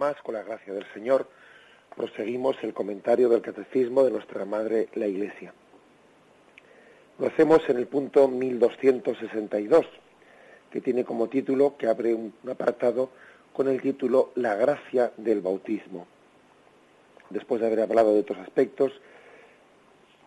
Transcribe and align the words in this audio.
Más, 0.00 0.16
con 0.22 0.34
la 0.34 0.42
gracia 0.42 0.72
del 0.72 0.86
Señor, 0.94 1.28
proseguimos 1.94 2.56
el 2.62 2.72
comentario 2.72 3.28
del 3.28 3.42
Catecismo 3.42 4.02
de 4.02 4.10
nuestra 4.10 4.46
Madre 4.46 4.88
la 4.94 5.06
Iglesia. 5.06 5.52
Lo 7.18 7.26
hacemos 7.26 7.60
en 7.68 7.76
el 7.76 7.86
punto 7.86 8.26
1262, 8.26 9.84
que 10.70 10.80
tiene 10.80 11.04
como 11.04 11.28
título, 11.28 11.76
que 11.76 11.86
abre 11.86 12.14
un 12.14 12.32
apartado 12.50 13.10
con 13.52 13.68
el 13.68 13.82
título 13.82 14.32
La 14.36 14.54
gracia 14.54 15.12
del 15.18 15.42
bautismo. 15.42 16.06
Después 17.28 17.60
de 17.60 17.66
haber 17.66 17.80
hablado 17.80 18.14
de 18.14 18.20
otros 18.20 18.38
aspectos, 18.38 18.92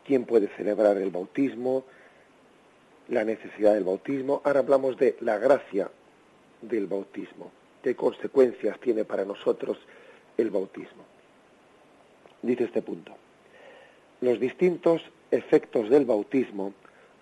quién 0.06 0.26
puede 0.26 0.50
celebrar 0.50 0.98
el 0.98 1.10
bautismo, 1.10 1.84
la 3.08 3.24
necesidad 3.24 3.74
del 3.74 3.86
bautismo, 3.86 4.42
ahora 4.44 4.60
hablamos 4.60 4.98
de 4.98 5.18
la 5.22 5.40
gracia 5.40 5.90
del 6.62 6.86
bautismo, 6.86 7.52
qué 7.84 7.96
consecuencias 7.96 8.80
tiene 8.80 9.04
para 9.06 9.26
nosotros 9.26 9.78
el 10.38 10.50
bautismo. 10.50 11.04
Dice 12.42 12.64
este 12.64 12.82
punto, 12.82 13.14
los 14.22 14.40
distintos 14.40 15.02
efectos 15.32 15.90
del 15.90 16.06
bautismo 16.06 16.74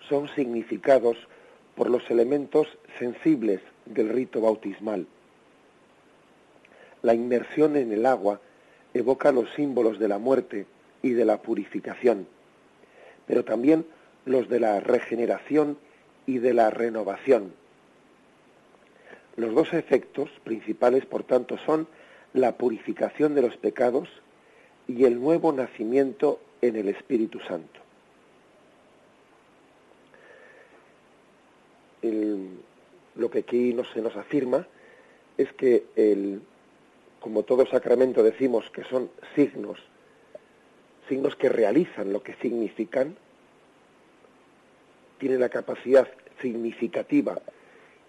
son 0.08 0.28
significados 0.34 1.16
por 1.74 1.90
los 1.90 2.08
elementos 2.10 2.68
sensibles 2.98 3.60
del 3.86 4.08
rito 4.08 4.40
bautismal. 4.40 5.06
La 7.02 7.14
inmersión 7.14 7.76
en 7.76 7.92
el 7.92 8.06
agua 8.06 8.40
evoca 8.94 9.32
los 9.32 9.50
símbolos 9.54 9.98
de 9.98 10.08
la 10.08 10.18
muerte 10.18 10.66
y 11.02 11.10
de 11.10 11.24
la 11.24 11.42
purificación, 11.42 12.28
pero 13.26 13.44
también 13.44 13.84
los 14.24 14.48
de 14.48 14.60
la 14.60 14.78
regeneración 14.78 15.76
y 16.26 16.38
de 16.38 16.54
la 16.54 16.70
renovación. 16.70 17.52
Los 19.36 19.54
dos 19.54 19.72
efectos 19.72 20.28
principales, 20.44 21.06
por 21.06 21.24
tanto, 21.24 21.56
son 21.58 21.86
la 22.34 22.56
purificación 22.56 23.34
de 23.34 23.42
los 23.42 23.56
pecados 23.56 24.08
y 24.86 25.04
el 25.04 25.20
nuevo 25.20 25.52
nacimiento 25.52 26.40
en 26.60 26.76
el 26.76 26.88
Espíritu 26.88 27.40
Santo. 27.40 27.80
lo 33.14 33.30
que 33.30 33.40
aquí 33.40 33.72
no 33.74 33.84
se 33.84 34.00
nos 34.00 34.16
afirma 34.16 34.66
es 35.38 35.52
que, 35.52 35.84
el, 35.94 36.42
como 37.20 37.44
todo 37.44 37.66
sacramento 37.66 38.22
decimos 38.22 38.68
que 38.70 38.82
son 38.84 39.10
signos, 39.36 39.78
signos 41.08 41.36
que 41.36 41.48
realizan 41.48 42.12
lo 42.12 42.22
que 42.22 42.34
significan, 42.34 43.16
tienen 45.18 45.40
la 45.40 45.50
capacidad 45.50 46.08
significativa 46.40 47.40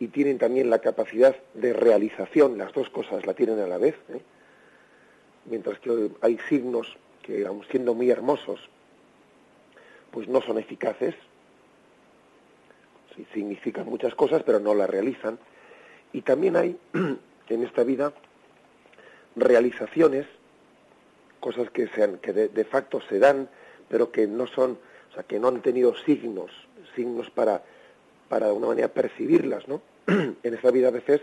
y 0.03 0.09
tienen 0.09 0.37
también 0.37 0.69
la 0.69 0.79
capacidad 0.79 1.33
de 1.53 1.71
realización, 1.71 2.57
las 2.57 2.73
dos 2.73 2.89
cosas 2.89 3.25
la 3.25 3.33
tienen 3.33 3.61
a 3.61 3.67
la 3.67 3.77
vez, 3.77 3.95
¿eh? 4.09 4.19
mientras 5.45 5.79
que 5.79 6.09
hay 6.19 6.37
signos 6.49 6.97
que, 7.21 7.45
aun 7.45 7.63
siendo 7.71 7.93
muy 7.93 8.09
hermosos, 8.09 8.59
pues 10.11 10.27
no 10.27 10.41
son 10.41 10.57
eficaces, 10.57 11.15
sí, 13.15 13.25
significan 13.33 13.85
muchas 13.85 14.13
cosas, 14.13 14.43
pero 14.43 14.59
no 14.59 14.75
las 14.75 14.89
realizan. 14.89 15.39
Y 16.11 16.21
también 16.21 16.57
hay 16.57 16.77
en 17.47 17.63
esta 17.63 17.85
vida 17.85 18.11
realizaciones, 19.37 20.27
cosas 21.39 21.69
que, 21.69 21.87
sean, 21.87 22.17
que 22.17 22.33
de, 22.33 22.49
de 22.49 22.65
facto 22.65 22.99
se 23.07 23.19
dan, 23.19 23.47
pero 23.87 24.11
que 24.11 24.27
no 24.27 24.47
son, 24.47 24.77
o 25.11 25.13
sea, 25.13 25.23
que 25.23 25.39
no 25.39 25.47
han 25.47 25.61
tenido 25.61 25.95
signos, 25.95 26.51
signos 26.93 27.29
para 27.29 27.63
para 28.33 28.47
de 28.47 28.49
alguna 28.49 28.69
manera 28.69 28.87
percibirlas, 28.87 29.67
¿no? 29.67 29.79
en 30.07 30.53
esta 30.53 30.71
vida 30.71 30.89
a 30.89 30.91
veces 30.91 31.21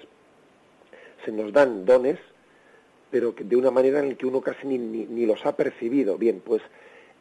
se 1.25 1.33
nos 1.33 1.53
dan 1.53 1.85
dones, 1.85 2.19
pero 3.11 3.35
de 3.39 3.57
una 3.57 3.71
manera 3.71 4.01
en 4.01 4.11
la 4.11 4.15
que 4.15 4.27
uno 4.27 4.41
casi 4.41 4.67
ni, 4.67 4.79
ni, 4.79 5.27
los 5.27 5.45
ha 5.45 5.57
percibido. 5.57 6.17
Bien, 6.17 6.41
pues 6.45 6.63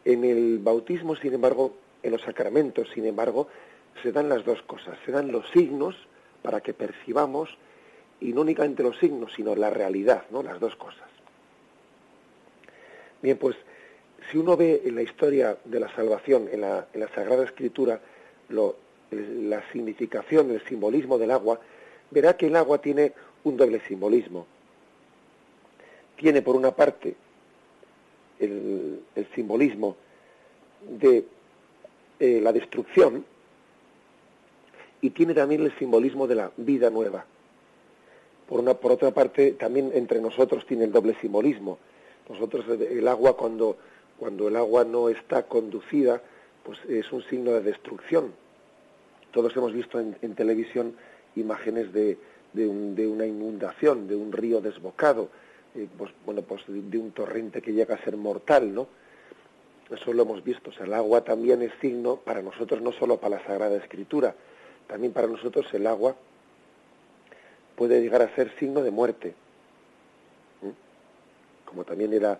en 0.06 0.24
el 0.24 0.60
bautismo, 0.60 1.16
sin 1.16 1.34
embargo, 1.34 1.74
en 2.04 2.12
los 2.12 2.22
sacramentos, 2.22 2.90
sin 2.94 3.06
embargo, 3.06 3.48
se 4.02 4.12
dan 4.12 4.30
las 4.30 4.46
dos 4.46 4.62
cosas. 4.64 4.98
Se 5.06 5.12
dan 5.12 5.32
los 5.32 5.50
signos 5.50 5.96
para 6.42 6.62
que 6.62 6.74
percibamos, 6.74 7.58
y 8.22 8.34
no 8.34 8.42
únicamente 8.42 8.84
los 8.84 8.98
signos, 8.98 9.34
sino 9.34 9.56
la 9.56 9.70
realidad, 9.70 10.24
¿no? 10.30 10.44
Las 10.44 10.60
dos 10.60 10.76
cosas. 10.76 11.08
Bien, 13.22 13.38
pues 13.38 13.56
si 14.32 14.38
uno 14.38 14.56
ve 14.56 14.82
en 14.86 14.96
la 14.96 15.02
historia 15.02 15.58
de 15.66 15.80
la 15.80 15.94
salvación, 15.94 16.48
en 16.52 16.62
la, 16.62 16.88
en 16.94 17.00
la 17.02 17.10
Sagrada 17.10 17.44
Escritura, 17.44 18.00
lo, 18.50 18.76
la 19.12 19.64
significación, 19.72 20.52
el 20.52 20.64
simbolismo 20.66 21.18
del 21.18 21.32
agua, 21.32 21.60
verá 22.12 22.38
que 22.38 22.48
el 22.48 22.56
agua 22.56 22.80
tiene 22.80 23.14
un 23.44 23.58
doble 23.58 23.82
simbolismo. 23.88 24.46
Tiene 26.16 26.42
por 26.42 26.56
una 26.56 26.72
parte 26.72 27.16
el, 28.40 29.02
simbolismo 29.36 29.96
de 31.00 31.26
eh, 32.20 32.40
la 32.42 32.52
destrucción 32.52 33.26
y 35.02 35.10
tiene 35.12 35.34
también 35.34 35.62
el 35.62 35.78
simbolismo 35.78 36.28
de 36.28 36.36
la 36.36 36.52
vida 36.58 36.90
nueva. 36.90 37.26
Por, 38.48 38.60
una, 38.60 38.74
por 38.74 38.92
otra 38.92 39.12
parte, 39.12 39.52
también 39.52 39.92
entre 39.94 40.20
nosotros 40.20 40.66
tiene 40.66 40.86
el 40.86 40.92
doble 40.92 41.16
simbolismo. 41.22 41.78
Nosotros 42.28 42.66
el 42.68 43.08
agua 43.08 43.38
cuando, 43.38 43.78
cuando 44.18 44.48
el 44.48 44.56
agua 44.56 44.84
no 44.84 45.10
está 45.10 45.44
conducida, 45.44 46.22
pues 46.64 46.80
es 46.88 47.12
un 47.12 47.24
signo 47.24 47.52
de 47.54 47.62
destrucción, 47.62 48.34
todos 49.32 49.56
hemos 49.56 49.74
visto 49.74 50.00
en, 50.00 50.36
televisión 50.36 50.96
imágenes 51.36 51.94
de, 51.94 52.18
de, 52.54 52.68
una 53.08 53.26
inundación, 53.26 54.08
de 54.08 54.16
un 54.16 54.32
río 54.32 54.62
desbocado, 54.62 55.30
eh, 55.76 55.88
pues, 55.98 56.12
bueno, 56.26 56.42
pues 56.42 56.64
de, 56.68 56.98
un 56.98 57.12
torrente 57.12 57.62
que 57.62 57.74
llega 57.74 57.96
a 57.96 58.04
ser 58.04 58.18
mortal, 58.18 58.74
¿no? 58.74 58.88
Eso 59.92 60.14
lo 60.14 60.24
hemos 60.24 60.44
visto. 60.44 60.70
O 60.70 60.74
sea, 60.74 60.86
el 60.86 60.94
agua 60.94 61.24
también 61.24 61.62
es 61.62 61.72
signo 61.82 62.18
para 62.18 62.42
nosotros, 62.42 62.82
no 62.82 62.92
solo 62.92 63.18
para 63.18 63.38
la 63.38 63.46
Sagrada 63.46 63.78
Escritura, 63.78 64.36
también 64.88 65.14
para 65.14 65.28
nosotros 65.28 65.66
el 65.74 65.88
agua 65.88 66.16
puede 67.76 68.02
llegar 68.02 68.22
a 68.22 68.36
ser 68.36 68.54
signo 68.58 68.82
de 68.82 68.92
muerte. 68.92 69.34
Como 71.66 71.86
también 71.86 72.14
era 72.14 72.40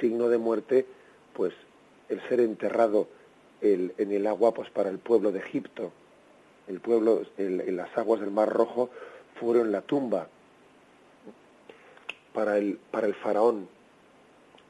signo 0.00 0.28
de 0.28 0.38
muerte, 0.38 0.86
pues 1.34 1.52
el 2.08 2.20
ser 2.28 2.40
enterrado 2.40 3.08
el, 3.60 3.94
en 3.98 4.12
el 4.12 4.26
agua 4.26 4.54
pues 4.54 4.70
para 4.70 4.90
el 4.90 4.98
pueblo 4.98 5.32
de 5.32 5.40
Egipto, 5.40 5.92
el 6.68 6.80
pueblo, 6.80 7.22
en 7.38 7.76
las 7.76 7.96
aguas 7.96 8.20
del 8.20 8.30
Mar 8.30 8.48
Rojo, 8.48 8.90
fueron 9.40 9.72
la 9.72 9.82
tumba 9.82 10.28
para 12.32 12.58
el, 12.58 12.78
para 12.90 13.06
el 13.06 13.14
faraón, 13.14 13.68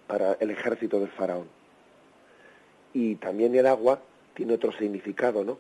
para 0.07 0.35
el 0.35 0.51
ejército 0.51 1.01
del 1.01 1.11
faraón. 1.11 1.49
Y 2.95 3.17
también 3.17 3.55
el 3.55 3.67
agua 3.67 4.01
tiene 4.35 4.55
otro 4.55 4.73
significado, 4.73 5.45
¿no? 5.45 5.59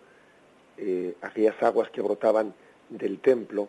Eh, 0.78 1.16
aquellas 1.22 1.60
aguas 1.62 1.90
que 1.90 2.00
brotaban 2.00 2.54
del 2.88 3.18
templo, 3.18 3.68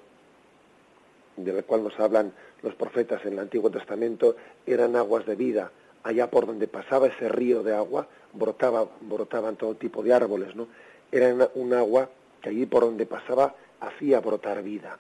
de 1.36 1.54
la 1.54 1.64
cual 1.64 1.84
nos 1.84 2.00
hablan 2.00 2.32
los 2.62 2.76
profetas 2.76 3.26
en 3.26 3.34
el 3.34 3.40
Antiguo 3.40 3.72
Testamento, 3.72 4.36
eran 4.66 4.96
aguas 4.96 5.26
de 5.26 5.36
vida. 5.36 5.72
Allá 6.04 6.30
por 6.30 6.46
donde 6.46 6.68
pasaba 6.68 7.08
ese 7.08 7.28
río 7.28 7.64
de 7.64 7.76
agua, 7.76 8.08
brotaba, 8.34 8.88
brotaban 9.02 9.56
todo 9.56 9.76
tipo 9.76 10.04
de 10.04 10.14
árboles, 10.14 10.56
¿no? 10.56 10.68
Era 11.12 11.50
un 11.56 11.74
agua 11.74 12.10
que 12.42 12.50
allí 12.50 12.66
por 12.66 12.84
donde 12.84 13.06
pasaba 13.06 13.56
hacía 13.80 14.20
brotar 14.20 14.62
vida. 14.64 14.98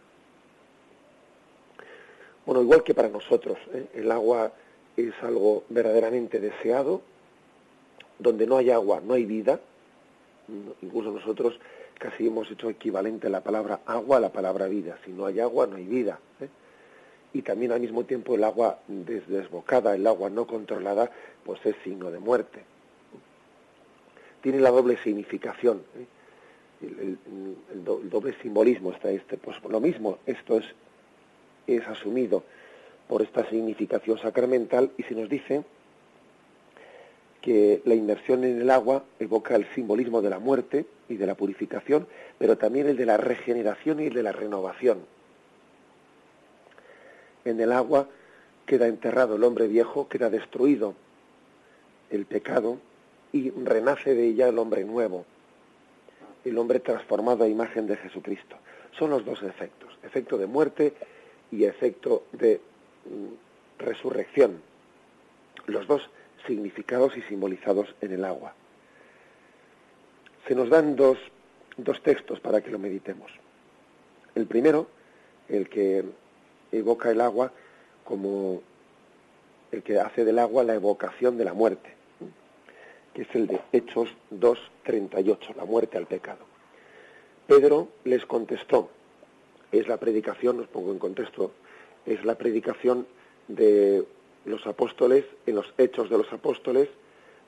Bueno, 2.46 2.62
igual 2.62 2.84
que 2.84 2.94
para 2.94 3.10
nosotros, 3.10 3.58
¿eh? 3.74 3.88
el 3.94 4.12
agua 4.12 4.52
es 4.98 5.14
algo 5.22 5.64
verdaderamente 5.70 6.40
deseado, 6.40 7.02
donde 8.18 8.48
no 8.48 8.58
hay 8.58 8.72
agua 8.72 9.02
no 9.06 9.14
hay 9.14 9.26
vida, 9.26 9.60
incluso 10.82 11.12
nosotros 11.12 11.60
casi 11.98 12.28
hemos 12.28 12.50
hecho 12.50 12.70
equivalente 12.70 13.30
la 13.30 13.42
palabra 13.42 13.82
agua 13.86 14.18
a 14.18 14.20
la 14.20 14.32
palabra 14.32 14.68
vida. 14.68 14.98
Si 15.06 15.12
no 15.12 15.26
hay 15.26 15.40
agua, 15.40 15.68
no 15.68 15.76
hay 15.76 15.86
vida. 15.86 16.20
¿eh? 16.42 16.50
Y 17.34 17.42
también 17.44 17.72
al 17.72 17.82
mismo 17.82 18.06
tiempo 18.06 18.36
el 18.36 18.44
agua 18.44 18.80
desbocada, 18.88 19.94
el 19.94 20.08
agua 20.08 20.30
no 20.30 20.48
controlada, 20.48 21.12
pues 21.46 21.64
es 21.66 21.76
signo 21.84 22.10
de 22.10 22.20
muerte. 22.20 22.64
Tiene 24.42 24.60
la 24.60 24.72
doble 24.72 24.98
significación, 25.04 25.84
¿eh? 25.98 26.06
El, 26.82 27.18
doble 27.84 28.34
simbolismo 28.42 28.92
está 28.92 29.10
este. 29.10 29.38
Pues 29.38 29.58
lo 29.70 29.80
mismo, 29.80 30.20
esto 30.26 30.58
es, 30.58 30.66
es 31.68 31.88
asumido 31.88 32.44
por 33.08 33.22
esta 33.22 33.48
significación 33.50 34.20
sacramental 34.20 34.92
y 34.98 35.04
se 35.04 35.16
nos 35.16 35.30
dice 35.30 35.64
que 37.42 37.82
la 37.86 37.96
inmersión 37.96 38.44
en 38.44 38.62
el 38.62 38.70
agua 38.70 39.04
evoca 39.20 39.56
el 39.56 39.66
simbolismo 39.74 40.22
de 40.22 40.30
la 40.30 40.40
muerte 40.40 40.86
y 41.08 41.16
de 41.16 41.26
la 41.26 41.36
purificación, 41.36 42.08
pero 42.38 42.58
también 42.58 42.88
el 42.88 42.98
de 42.98 43.06
la 43.06 43.18
regeneración 43.18 44.00
y 44.00 44.08
el 44.08 44.14
de 44.14 44.24
la 44.24 44.32
renovación. 44.32 45.00
En 47.46 47.60
el 47.60 47.72
agua 47.72 48.08
queda 48.66 48.88
enterrado 48.88 49.36
el 49.36 49.44
hombre 49.44 49.68
viejo, 49.68 50.08
queda 50.10 50.30
destruido 50.30 50.94
el 52.12 52.26
pecado 52.26 52.78
y 53.32 53.52
renace 53.52 54.14
de 54.14 54.28
ella 54.28 54.50
el 54.50 54.60
hombre 54.60 54.84
nuevo, 54.84 55.26
el 56.46 56.58
hombre 56.58 56.80
transformado 56.80 57.44
a 57.44 57.48
imagen 57.48 57.88
de 57.88 57.98
Jesucristo. 57.98 58.56
Son 58.98 59.10
los 59.10 59.26
dos 59.26 59.44
efectos, 59.44 59.98
efecto 60.04 60.38
de 60.38 60.46
muerte 60.46 60.94
y 61.52 61.66
efecto 61.66 62.24
de 62.32 62.60
mm, 63.06 63.84
resurrección. 63.84 64.62
Los 65.68 65.88
dos 65.88 66.10
significados 66.48 67.16
y 67.18 67.22
simbolizados 67.24 67.94
en 68.02 68.14
el 68.14 68.26
agua. 68.26 68.54
Se 70.48 70.56
nos 70.56 70.70
dan 70.70 70.96
dos, 70.96 71.18
dos 71.78 72.02
textos 72.02 72.40
para 72.40 72.62
que 72.62 72.72
lo 72.72 72.80
meditemos. 72.80 73.32
El 74.36 74.48
primero, 74.48 74.88
el 75.48 75.70
que 75.70 76.04
evoca 76.72 77.12
el 77.12 77.22
agua 77.22 77.52
como 78.04 78.62
el 79.72 79.84
que 79.84 80.00
hace 80.00 80.26
del 80.26 80.40
agua 80.40 80.64
la 80.64 80.74
evocación 80.74 81.38
de 81.38 81.46
la 81.46 81.54
muerte, 81.54 81.94
es 83.20 83.28
el 83.36 83.48
de 83.48 83.60
Hechos 83.74 84.10
2.38, 84.32 85.56
la 85.56 85.66
muerte 85.66 85.98
al 85.98 86.08
pecado. 86.08 86.46
Pedro 87.48 87.90
les 88.06 88.26
contestó, 88.26 88.90
es 89.72 89.88
la 89.88 89.98
predicación, 89.98 90.60
os 90.60 90.68
pongo 90.68 90.92
en 90.92 91.00
contexto, 91.00 91.52
es 92.06 92.24
la 92.24 92.36
predicación 92.36 93.08
de 93.48 94.06
los 94.46 94.66
apóstoles, 94.68 95.26
en 95.46 95.56
los 95.56 95.74
hechos 95.78 96.10
de 96.10 96.18
los 96.18 96.32
apóstoles, 96.32 96.88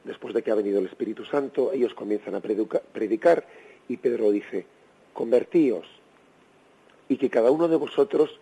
después 0.03 0.33
de 0.33 0.41
que 0.41 0.51
ha 0.51 0.55
venido 0.55 0.79
el 0.79 0.87
Espíritu 0.87 1.23
Santo, 1.23 1.71
ellos 1.71 1.93
comienzan 1.93 2.35
a 2.35 2.41
predicar 2.41 3.47
y 3.87 3.97
Pedro 3.97 4.31
dice, 4.31 4.65
convertíos 5.13 5.85
y 7.07 7.17
que 7.17 7.29
cada 7.29 7.51
uno 7.51 7.67
de 7.67 7.77
vosotros 7.77 8.39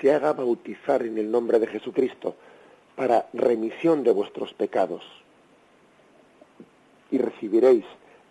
se 0.00 0.12
haga 0.12 0.32
bautizar 0.32 1.02
en 1.02 1.18
el 1.18 1.30
nombre 1.30 1.58
de 1.58 1.66
Jesucristo 1.66 2.34
para 2.96 3.28
remisión 3.32 4.02
de 4.02 4.12
vuestros 4.12 4.54
pecados 4.54 5.23
y 7.14 7.18
recibiréis 7.18 7.84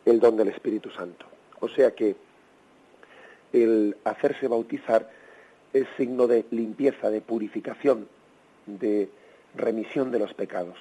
el 0.04 0.20
don 0.20 0.36
del 0.36 0.50
Espíritu 0.50 0.90
Santo. 0.92 1.26
O 1.62 1.70
sea 1.70 1.92
que 1.92 2.18
el 3.54 3.96
hacerse 4.04 4.50
bautizar 4.50 5.10
es 5.72 5.88
signo 5.96 6.28
de 6.28 6.46
limpieza, 6.52 7.10
de 7.10 7.22
purificación, 7.22 8.10
de 8.66 9.08
remisión 9.56 10.12
de 10.12 10.20
los 10.20 10.34
pecados. 10.34 10.76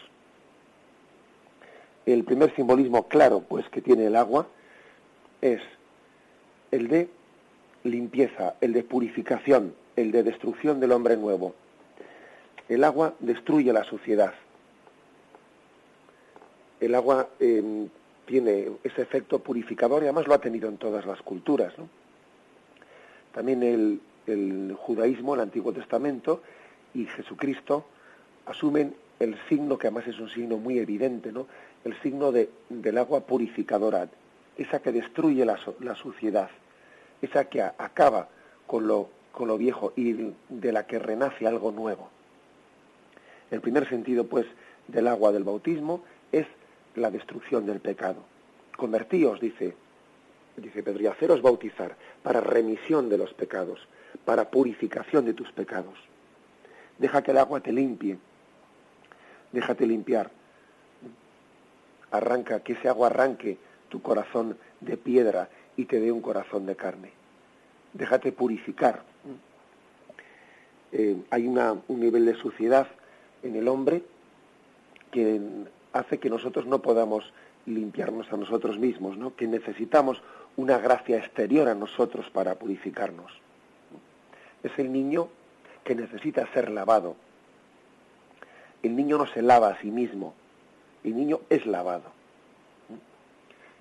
El 2.04 2.24
primer 2.24 2.52
simbolismo 2.56 3.06
claro, 3.06 3.44
pues, 3.48 3.68
que 3.68 3.80
tiene 3.80 4.06
el 4.06 4.16
agua 4.16 4.48
es 5.40 5.60
el 6.72 6.88
de 6.88 7.08
limpieza, 7.84 8.56
el 8.60 8.72
de 8.72 8.82
purificación, 8.82 9.74
el 9.94 10.10
de 10.10 10.24
destrucción 10.24 10.80
del 10.80 10.90
hombre 10.90 11.16
nuevo. 11.16 11.54
El 12.68 12.82
agua 12.82 13.14
destruye 13.20 13.72
la 13.72 13.84
suciedad. 13.84 14.34
El 16.82 16.96
agua 16.96 17.28
em, 17.38 17.88
tiene 18.26 18.72
ese 18.82 19.02
efecto 19.02 19.38
purificador 19.38 20.02
y 20.02 20.06
además 20.06 20.26
lo 20.26 20.34
ha 20.34 20.40
tenido 20.40 20.68
en 20.68 20.78
todas 20.78 21.06
las 21.06 21.22
culturas. 21.22 21.72
También 23.32 23.62
el, 23.62 24.00
el 24.26 24.74
judaísmo, 24.76 25.34
el 25.34 25.42
Antiguo 25.42 25.72
Testamento 25.72 26.42
y 26.92 27.04
Jesucristo 27.06 27.84
asumen 28.46 28.96
el 29.20 29.38
signo, 29.48 29.78
que 29.78 29.86
además 29.86 30.08
es 30.08 30.18
un 30.18 30.28
signo 30.28 30.56
muy 30.56 30.80
evidente, 30.80 31.30
¿no? 31.30 31.46
el 31.84 31.94
signo 32.02 32.32
de, 32.32 32.50
del 32.68 32.98
agua 32.98 33.20
purificadora, 33.20 34.08
esa 34.58 34.82
que 34.82 34.90
destruye 34.90 35.44
la, 35.44 35.60
la 35.78 35.94
suciedad, 35.94 36.50
esa 37.22 37.44
que 37.44 37.62
acaba 37.62 38.28
con 38.66 38.88
lo, 38.88 39.08
con 39.30 39.46
lo 39.46 39.56
viejo 39.56 39.92
y 39.94 40.34
de 40.48 40.72
la 40.72 40.84
que 40.88 40.98
renace 40.98 41.46
algo 41.46 41.70
nuevo. 41.70 42.08
El 43.52 43.60
primer 43.60 43.88
sentido, 43.88 44.26
pues, 44.26 44.46
del 44.88 45.06
agua 45.06 45.30
del 45.30 45.44
bautismo 45.44 46.02
la 46.96 47.10
destrucción 47.10 47.66
del 47.66 47.80
pecado. 47.80 48.24
Convertíos, 48.76 49.40
dice, 49.40 49.74
dice 50.56 50.82
Pedro, 50.82 51.02
y 51.02 51.06
haceros 51.06 51.42
bautizar 51.42 51.96
para 52.22 52.40
remisión 52.40 53.08
de 53.08 53.18
los 53.18 53.32
pecados, 53.34 53.86
para 54.24 54.50
purificación 54.50 55.24
de 55.24 55.34
tus 55.34 55.50
pecados. 55.52 55.94
Deja 56.98 57.22
que 57.22 57.30
el 57.30 57.38
agua 57.38 57.60
te 57.60 57.72
limpie, 57.72 58.18
déjate 59.52 59.86
limpiar. 59.86 60.30
Arranca, 62.10 62.60
que 62.60 62.74
ese 62.74 62.88
agua 62.88 63.06
arranque 63.08 63.56
tu 63.88 64.02
corazón 64.02 64.58
de 64.80 64.96
piedra 64.96 65.48
y 65.76 65.86
te 65.86 66.00
dé 66.00 66.12
un 66.12 66.20
corazón 66.20 66.66
de 66.66 66.76
carne. 66.76 67.12
Déjate 67.94 68.32
purificar. 68.32 69.02
Eh, 70.92 71.16
hay 71.30 71.46
un 71.46 71.82
nivel 71.88 72.26
de 72.26 72.34
suciedad 72.34 72.86
en 73.42 73.56
el 73.56 73.66
hombre 73.68 74.02
que 75.10 75.40
hace 75.92 76.18
que 76.18 76.30
nosotros 76.30 76.66
no 76.66 76.80
podamos 76.80 77.32
limpiarnos 77.66 78.32
a 78.32 78.36
nosotros 78.36 78.78
mismos, 78.78 79.16
¿no? 79.16 79.36
que 79.36 79.46
necesitamos 79.46 80.22
una 80.56 80.78
gracia 80.78 81.18
exterior 81.18 81.68
a 81.68 81.74
nosotros 81.74 82.28
para 82.30 82.54
purificarnos. 82.56 83.32
Es 84.62 84.72
el 84.78 84.92
niño 84.92 85.28
que 85.84 85.94
necesita 85.94 86.46
ser 86.52 86.70
lavado, 86.70 87.16
el 88.82 88.96
niño 88.96 89.18
no 89.18 89.26
se 89.26 89.42
lava 89.42 89.68
a 89.68 89.80
sí 89.80 89.90
mismo, 89.90 90.34
el 91.04 91.16
niño 91.16 91.40
es 91.48 91.66
lavado. 91.66 92.10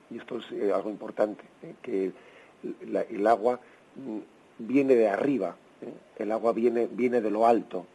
Y 0.10 0.18
esto 0.18 0.40
es 0.40 0.52
eh, 0.52 0.72
algo 0.74 0.90
importante, 0.90 1.44
¿eh? 1.64 1.76
que 1.82 2.12
el, 2.64 3.28
agua 3.28 3.60
mm, 3.96 4.20
viene 4.60 4.96
de 4.96 5.08
arriba, 5.08 5.56
¿eh? 5.82 5.94
el 6.22 6.32
agua 6.32 6.52
viene, 6.52 6.88
viene 6.92 7.22
de 7.22 7.32
lo 7.32 7.48
alto. 7.48 7.86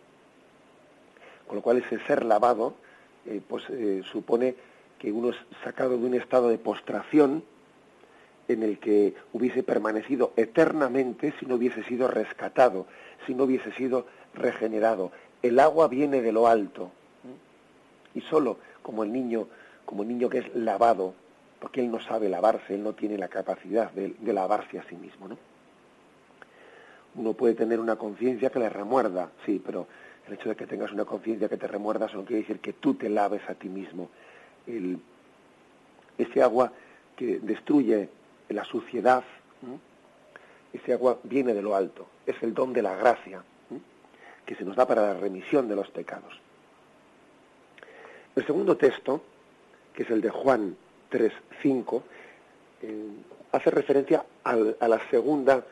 Con 1.46 1.56
lo 1.56 1.62
cual 1.62 1.78
ese 1.78 2.00
ser 2.06 2.24
lavado 2.24 2.74
pues, 3.48 3.64
supone 4.10 4.54
que 4.98 5.12
uno 5.12 5.30
es 5.30 5.36
sacado 5.62 5.98
de 5.98 6.06
un 6.06 6.14
estado 6.14 6.48
de 6.48 6.58
postración 6.58 7.42
en 8.48 8.62
el 8.62 8.78
que 8.78 9.14
hubiese 9.32 9.62
permanecido 9.62 10.32
eternamente 10.36 11.34
si 11.38 11.46
no 11.46 11.56
hubiese 11.56 11.82
sido 11.84 12.08
rescatado, 12.08 12.86
si 13.26 13.34
no 13.34 13.44
hubiese 13.44 13.72
sido 13.72 14.06
regenerado, 14.34 15.10
el 15.42 15.58
agua 15.58 15.88
viene 15.88 16.22
de 16.22 16.32
lo 16.32 16.46
alto. 16.46 16.90
Y 18.14 18.20
solo 18.22 18.58
como 18.82 19.02
el 19.02 19.12
niño, 19.12 19.48
como 19.84 20.02
el 20.02 20.08
niño 20.08 20.28
que 20.28 20.38
es 20.38 20.54
lavado, 20.54 21.14
porque 21.60 21.80
él 21.80 21.90
no 21.90 22.00
sabe 22.00 22.28
lavarse, 22.28 22.74
él 22.74 22.82
no 22.82 22.92
tiene 22.92 23.18
la 23.18 23.28
capacidad 23.28 23.90
de, 23.92 24.14
lavarse 24.32 24.78
a 24.78 24.84
sí 24.84 24.96
mismo, 24.96 25.28
¿no? 25.28 25.36
Uno 27.16 27.32
puede 27.32 27.54
tener 27.54 27.80
una 27.80 27.96
conciencia 27.96 28.50
que 28.50 28.58
le 28.58 28.68
remuerda, 28.68 29.30
sí, 29.46 29.60
pero 29.64 29.86
el 30.26 30.34
hecho 30.34 30.48
de 30.48 30.56
que 30.56 30.66
tengas 30.66 30.92
una 30.92 31.04
conciencia 31.04 31.48
que 31.48 31.56
te 31.56 31.66
remuerda 31.66 32.08
solo 32.08 32.24
quiere 32.24 32.42
decir 32.42 32.60
que 32.60 32.72
tú 32.72 32.94
te 32.94 33.08
laves 33.08 33.42
a 33.48 33.54
ti 33.54 33.68
mismo. 33.68 34.10
ese 36.18 36.42
agua 36.42 36.72
que 37.14 37.38
destruye 37.40 38.08
la 38.48 38.64
suciedad, 38.64 39.24
ese 40.72 40.92
agua 40.92 41.18
viene 41.22 41.54
de 41.54 41.62
lo 41.62 41.74
alto, 41.74 42.06
es 42.26 42.36
el 42.42 42.54
don 42.54 42.72
de 42.72 42.82
la 42.82 42.96
gracia 42.96 43.42
que 44.44 44.54
se 44.54 44.64
nos 44.64 44.76
da 44.76 44.86
para 44.86 45.02
la 45.02 45.14
remisión 45.14 45.68
de 45.68 45.76
los 45.76 45.90
pecados. 45.90 46.40
El 48.36 48.46
segundo 48.46 48.76
texto, 48.76 49.22
que 49.92 50.04
es 50.04 50.10
el 50.10 50.20
de 50.20 50.30
Juan 50.30 50.76
3.5, 51.10 52.02
eh, 52.82 53.08
hace 53.52 53.70
referencia 53.70 54.24
a, 54.44 54.54
la 54.54 55.00
segunda, 55.10 55.64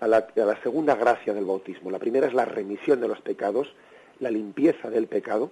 a 0.00 0.06
la, 0.06 0.62
segunda 0.62 0.96
gracia 0.96 1.32
del 1.32 1.44
bautismo. 1.44 1.90
La 1.90 1.98
primera 1.98 2.26
es 2.26 2.34
la 2.34 2.44
remisión 2.44 3.00
de 3.00 3.08
los 3.08 3.20
pecados, 3.20 3.72
la 4.20 4.30
limpieza 4.30 4.90
del 4.90 5.06
pecado, 5.06 5.50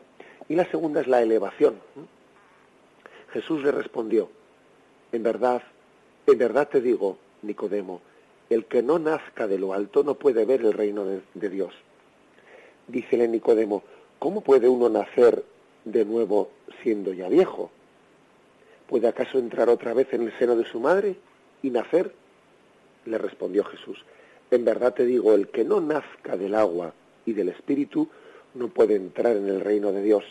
y 0.48 0.54
la 0.54 0.64
segunda 0.70 1.00
es 1.00 1.06
la 1.06 1.22
elevación. 1.22 1.80
Jesús 3.32 3.62
le 3.62 3.72
respondió, 3.72 4.30
en 5.12 5.22
verdad, 5.22 5.62
en 6.26 6.38
verdad 6.38 6.68
te 6.68 6.80
digo, 6.80 7.18
Nicodemo, 7.42 8.00
el 8.48 8.66
que 8.66 8.82
no 8.82 8.98
nazca 8.98 9.46
de 9.46 9.58
lo 9.58 9.72
alto 9.72 10.04
no 10.04 10.14
puede 10.14 10.44
ver 10.44 10.60
el 10.60 10.72
reino 10.72 11.04
de 11.04 11.48
Dios. 11.50 11.74
Dícele 12.86 13.26
Nicodemo, 13.26 13.82
¿cómo 14.18 14.40
puede 14.40 14.68
uno 14.68 14.88
nacer 14.88 15.42
de 15.84 16.04
nuevo 16.04 16.50
siendo 16.82 17.12
ya 17.12 17.28
viejo? 17.28 17.70
¿Puede 18.88 19.08
acaso 19.08 19.38
entrar 19.38 19.68
otra 19.68 19.94
vez 19.94 20.12
en 20.12 20.22
el 20.22 20.38
seno 20.38 20.56
de 20.56 20.64
su 20.64 20.80
madre 20.80 21.16
y 21.62 21.70
nacer? 21.70 22.12
le 23.06 23.18
respondió 23.18 23.64
Jesús, 23.64 24.04
en 24.50 24.64
verdad 24.64 24.94
te 24.94 25.04
digo, 25.04 25.32
el 25.32 25.48
que 25.48 25.64
no 25.64 25.80
nazca 25.80 26.36
del 26.36 26.54
agua 26.54 26.92
y 27.24 27.32
del 27.32 27.48
espíritu 27.48 28.08
no 28.56 28.68
puede 28.68 28.96
entrar 28.96 29.36
en 29.36 29.48
el 29.48 29.60
reino 29.60 29.92
de 29.92 30.02
Dios. 30.02 30.24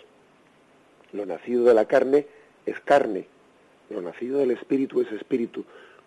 Lo 1.14 1.26
nacido 1.26 1.64
de 1.64 1.74
la 1.74 1.86
carne 1.86 2.28
es 2.66 2.80
carne, 2.82 3.28
lo 3.90 4.02
nacido 4.02 4.40
del 4.40 4.52
espíritu 4.52 5.02
es 5.02 5.12
espíritu. 5.12 5.64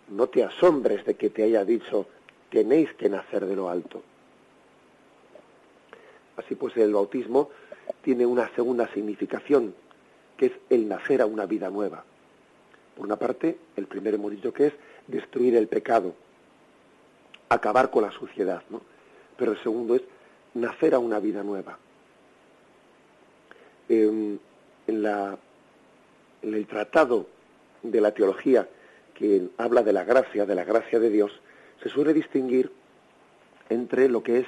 No 0.09 0.27
te 0.27 0.43
asombres 0.43 1.05
de 1.05 1.15
que 1.15 1.29
te 1.29 1.43
haya 1.43 1.63
dicho, 1.63 2.07
tenéis 2.49 2.93
que 2.93 3.09
nacer 3.09 3.45
de 3.45 3.55
lo 3.55 3.69
alto. 3.69 4.03
Así 6.35 6.55
pues, 6.55 6.75
el 6.77 6.93
bautismo 6.93 7.49
tiene 8.01 8.25
una 8.25 8.49
segunda 8.55 8.91
significación, 8.93 9.73
que 10.37 10.47
es 10.47 10.53
el 10.69 10.87
nacer 10.87 11.21
a 11.21 11.25
una 11.25 11.45
vida 11.45 11.69
nueva. 11.69 12.03
Por 12.95 13.05
una 13.05 13.17
parte, 13.17 13.57
el 13.75 13.87
primero 13.87 14.17
hemos 14.17 14.31
dicho 14.31 14.53
que 14.53 14.67
es 14.67 14.73
destruir 15.07 15.55
el 15.55 15.67
pecado, 15.67 16.13
acabar 17.49 17.89
con 17.89 18.03
la 18.03 18.11
suciedad, 18.11 18.63
¿no? 18.69 18.81
Pero 19.37 19.53
el 19.53 19.63
segundo 19.63 19.95
es 19.95 20.01
nacer 20.53 20.93
a 20.93 20.99
una 20.99 21.19
vida 21.19 21.43
nueva. 21.43 21.77
En, 23.89 24.39
la, 24.87 25.37
en 26.41 26.53
el 26.53 26.67
tratado 26.67 27.27
de 27.83 28.01
la 28.01 28.13
teología 28.13 28.67
que 29.13 29.49
habla 29.57 29.83
de 29.83 29.93
la 29.93 30.03
gracia, 30.03 30.45
de 30.45 30.55
la 30.55 30.63
gracia 30.63 30.99
de 30.99 31.09
Dios, 31.09 31.31
se 31.83 31.89
suele 31.89 32.13
distinguir 32.13 32.71
entre 33.69 34.07
lo 34.07 34.23
que 34.23 34.39
es 34.39 34.47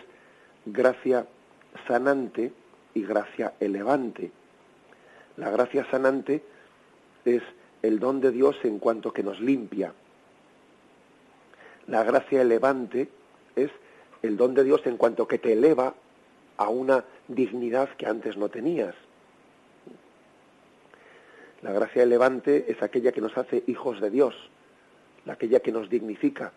gracia 0.65 1.27
sanante 1.87 2.53
y 2.93 3.03
gracia 3.03 3.53
elevante. 3.59 4.31
La 5.37 5.49
gracia 5.49 5.89
sanante 5.89 6.43
es 7.25 7.41
el 7.81 7.99
don 7.99 8.21
de 8.21 8.31
Dios 8.31 8.55
en 8.63 8.79
cuanto 8.79 9.11
que 9.11 9.23
nos 9.23 9.39
limpia. 9.39 9.93
La 11.87 12.03
gracia 12.03 12.41
elevante 12.41 13.09
es 13.55 13.71
el 14.21 14.37
don 14.37 14.53
de 14.53 14.63
Dios 14.63 14.81
en 14.85 14.97
cuanto 14.97 15.27
que 15.27 15.39
te 15.39 15.53
eleva 15.53 15.95
a 16.57 16.69
una 16.69 17.03
dignidad 17.27 17.89
que 17.97 18.05
antes 18.05 18.37
no 18.37 18.49
tenías. 18.49 18.93
La 21.61 21.71
gracia 21.71 22.03
elevante 22.03 22.65
es 22.71 22.81
aquella 22.81 23.11
que 23.11 23.21
nos 23.21 23.37
hace 23.37 23.63
hijos 23.67 24.01
de 24.01 24.09
Dios, 24.09 24.35
aquella 25.27 25.59
que 25.59 25.71
nos 25.71 25.89
dignifica, 25.89 26.51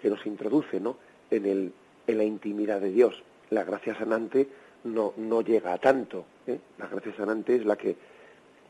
que 0.00 0.10
nos 0.10 0.24
introduce 0.26 0.80
¿no? 0.80 0.96
en, 1.30 1.46
el, 1.46 1.72
en 2.06 2.18
la 2.18 2.24
intimidad 2.24 2.80
de 2.80 2.90
Dios. 2.90 3.22
La 3.50 3.64
gracia 3.64 3.96
sanante 3.96 4.48
no, 4.84 5.14
no 5.16 5.42
llega 5.42 5.72
a 5.72 5.78
tanto. 5.78 6.24
¿eh? 6.46 6.58
La 6.78 6.86
gracia 6.86 7.14
sanante 7.16 7.56
es 7.56 7.64
la 7.64 7.76
que 7.76 7.96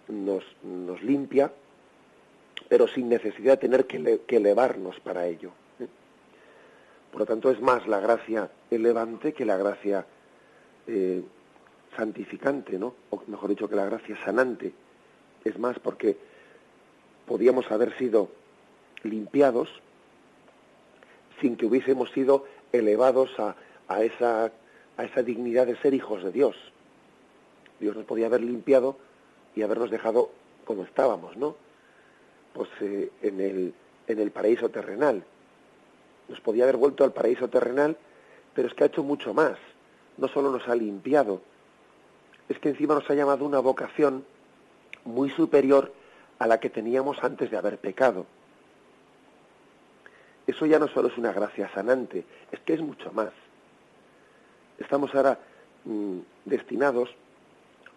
nos, 0.09 0.45
nos 0.62 1.03
limpia, 1.03 1.53
pero 2.69 2.87
sin 2.87 3.09
necesidad 3.09 3.55
de 3.55 3.69
tener 3.69 3.87
que, 3.87 4.37
elevarnos 4.37 5.01
para 5.01 5.27
ello. 5.27 5.51
¿eh? 5.81 5.87
Por 7.11 7.21
lo 7.21 7.27
tanto, 7.27 7.51
es 7.51 7.61
más 7.61 7.87
la 7.87 8.01
gracia 8.01 8.51
elevante 8.71 9.33
que 9.33 9.45
la 9.45 9.57
gracia 9.57 10.07
eh, 10.87 11.23
santificante, 11.97 12.79
¿no? 12.79 12.95
O 13.11 13.23
mejor 13.27 13.51
dicho, 13.51 13.69
que 13.69 13.77
la 13.77 13.85
gracia 13.85 14.17
sanante. 14.25 14.73
Es 15.45 15.59
más, 15.59 15.79
porque 15.79 16.17
podíamos 17.27 17.71
haber 17.71 17.97
sido 17.99 18.29
limpiados 19.03 19.69
sin 21.41 21.57
que 21.57 21.67
hubiésemos 21.67 22.11
sido 22.13 22.47
elevados 22.73 23.31
a, 23.39 23.57
a 23.89 24.03
esa 24.03 24.53
a 24.97 25.05
esa 25.05 25.23
dignidad 25.23 25.67
de 25.67 25.77
ser 25.77 25.95
hijos 25.95 26.23
de 26.23 26.33
Dios. 26.33 26.57
Dios 27.81 27.97
nos 27.97 28.05
podía 28.05 28.27
haber 28.27 28.43
limpiado 28.43 28.97
y 29.55 29.63
habernos 29.63 29.91
dejado 29.91 30.31
como 30.65 30.85
estábamos, 30.85 31.37
¿no? 31.37 31.57
Pues 32.53 32.69
eh, 32.81 33.11
en, 33.23 33.41
el, 33.41 33.75
en 34.07 34.19
el 34.19 34.31
paraíso 34.31 34.69
terrenal. 34.69 35.25
Nos 36.29 36.41
podía 36.41 36.65
haber 36.65 36.77
vuelto 36.77 37.05
al 37.05 37.13
paraíso 37.13 37.49
terrenal, 37.49 37.97
pero 38.55 38.69
es 38.69 38.75
que 38.75 38.85
ha 38.85 38.87
hecho 38.87 39.03
mucho 39.03 39.35
más. 39.35 39.59
No 40.17 40.29
solo 40.29 40.51
nos 40.51 40.69
ha 40.69 40.75
limpiado, 40.75 41.41
es 42.49 42.59
que 42.59 42.69
encima 42.69 42.95
nos 42.95 43.09
ha 43.11 43.15
llamado 43.15 43.45
una 43.45 43.61
vocación 43.61 44.25
muy 45.05 45.31
superior 45.31 45.93
a 46.39 46.47
la 46.47 46.61
que 46.61 46.71
teníamos 46.71 47.23
antes 47.23 47.51
de 47.51 47.57
haber 47.57 47.79
pecado. 47.79 48.27
Eso 50.47 50.67
ya 50.67 50.79
no 50.79 50.89
solo 50.89 51.09
es 51.09 51.19
una 51.19 51.33
gracia 51.33 51.71
sanante, 51.73 52.25
es 52.51 52.61
que 52.61 52.75
es 52.75 52.81
mucho 52.81 53.13
más 53.13 53.33
estamos 54.83 55.15
ahora 55.15 55.39
mm, 55.85 56.19
destinados 56.45 57.09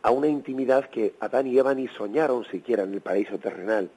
a 0.01 0.11
una 0.11 0.27
intimidad 0.27 0.89
que 0.89 1.15
Adán 1.19 1.47
y 1.47 1.57
Eva 1.57 1.73
ni 1.73 1.87
soñaron 1.87 2.45
siquiera 2.45 2.83
en 2.83 2.93
el 2.93 3.01
paraíso 3.01 3.37
terrenal. 3.39 3.89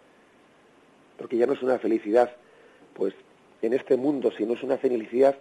Porque 1.18 1.36
ya 1.36 1.46
no 1.46 1.52
es 1.52 1.62
una 1.62 1.78
felicidad, 1.78 2.34
pues, 2.94 3.14
en 3.60 3.74
este 3.74 3.96
mundo, 3.96 4.30
sino 4.36 4.54
es 4.54 4.62
una 4.62 4.78
felicidad 4.78 5.36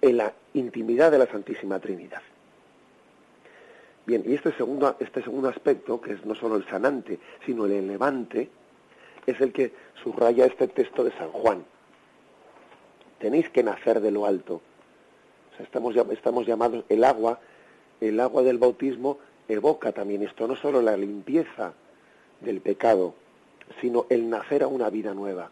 en 0.00 0.16
la 0.16 0.32
intimidad 0.54 1.10
de 1.10 1.18
la 1.18 1.26
Santísima 1.26 1.78
Trinidad. 1.80 2.22
Bien, 4.06 4.22
y 4.26 4.34
este 4.34 4.52
segundo, 4.54 4.96
este 4.98 5.22
segundo 5.22 5.48
aspecto, 5.48 6.00
que 6.00 6.14
es 6.14 6.24
no 6.24 6.34
solo 6.34 6.56
el 6.56 6.66
sanante, 6.66 7.18
sino 7.46 7.66
el 7.66 7.72
elevante, 7.72 8.50
es 9.26 9.40
el 9.40 9.52
que 9.52 9.72
subraya 10.02 10.46
este 10.46 10.68
texto 10.68 11.04
de 11.04 11.12
San 11.12 11.30
Juan. 11.30 11.64
Tenéis 13.18 13.48
que 13.50 13.62
nacer 13.62 14.00
de 14.00 14.10
lo 14.10 14.26
alto 14.26 14.60
estamos, 15.58 15.94
estamos 16.10 16.46
llamados, 16.46 16.84
el 16.88 17.04
agua, 17.04 17.40
el 18.00 18.20
agua 18.20 18.42
del 18.42 18.58
bautismo 18.58 19.18
evoca 19.48 19.92
también 19.92 20.22
esto, 20.22 20.46
no 20.46 20.56
solo 20.56 20.82
la 20.82 20.96
limpieza 20.96 21.72
del 22.40 22.60
pecado, 22.60 23.14
sino 23.80 24.06
el 24.08 24.28
nacer 24.28 24.62
a 24.62 24.66
una 24.66 24.90
vida 24.90 25.14
nueva. 25.14 25.50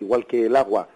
Igual 0.00 0.26
que 0.26 0.46
el 0.46 0.56
agua 0.56 0.88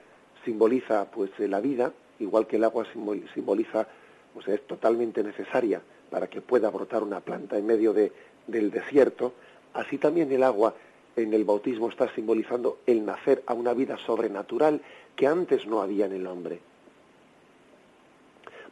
simboliza 0.45 1.07
pues 1.11 1.31
la 1.39 1.61
vida, 1.61 1.93
igual 2.19 2.47
que 2.47 2.57
el 2.57 2.65
agua 2.65 2.87
simboliza, 3.35 3.87
pues 4.35 4.49
es 4.49 4.67
totalmente 4.67 5.23
necesaria 5.23 5.81
para 6.11 6.29
que 6.29 6.41
pueda 6.41 6.71
brotar 6.71 7.03
una 7.03 7.21
planta 7.21 7.59
en 7.59 7.67
medio 7.67 7.93
de, 7.93 8.12
del 8.47 8.71
desierto, 8.71 9.33
así 9.75 9.99
también 9.99 10.31
el 10.33 10.43
agua 10.43 10.75
en 11.17 11.35
el 11.35 11.45
bautismo 11.45 11.89
está 11.89 12.12
simbolizando 12.15 12.79
el 12.87 13.05
nacer 13.05 13.43
a 13.47 13.55
una 13.55 13.75
vida 13.75 13.99
sobrenatural 13.99 14.81
que 15.17 15.27
antes 15.27 15.67
no 15.67 15.81
había 15.83 16.07
en 16.07 16.12
el 16.12 16.27
hombre. 16.27 16.61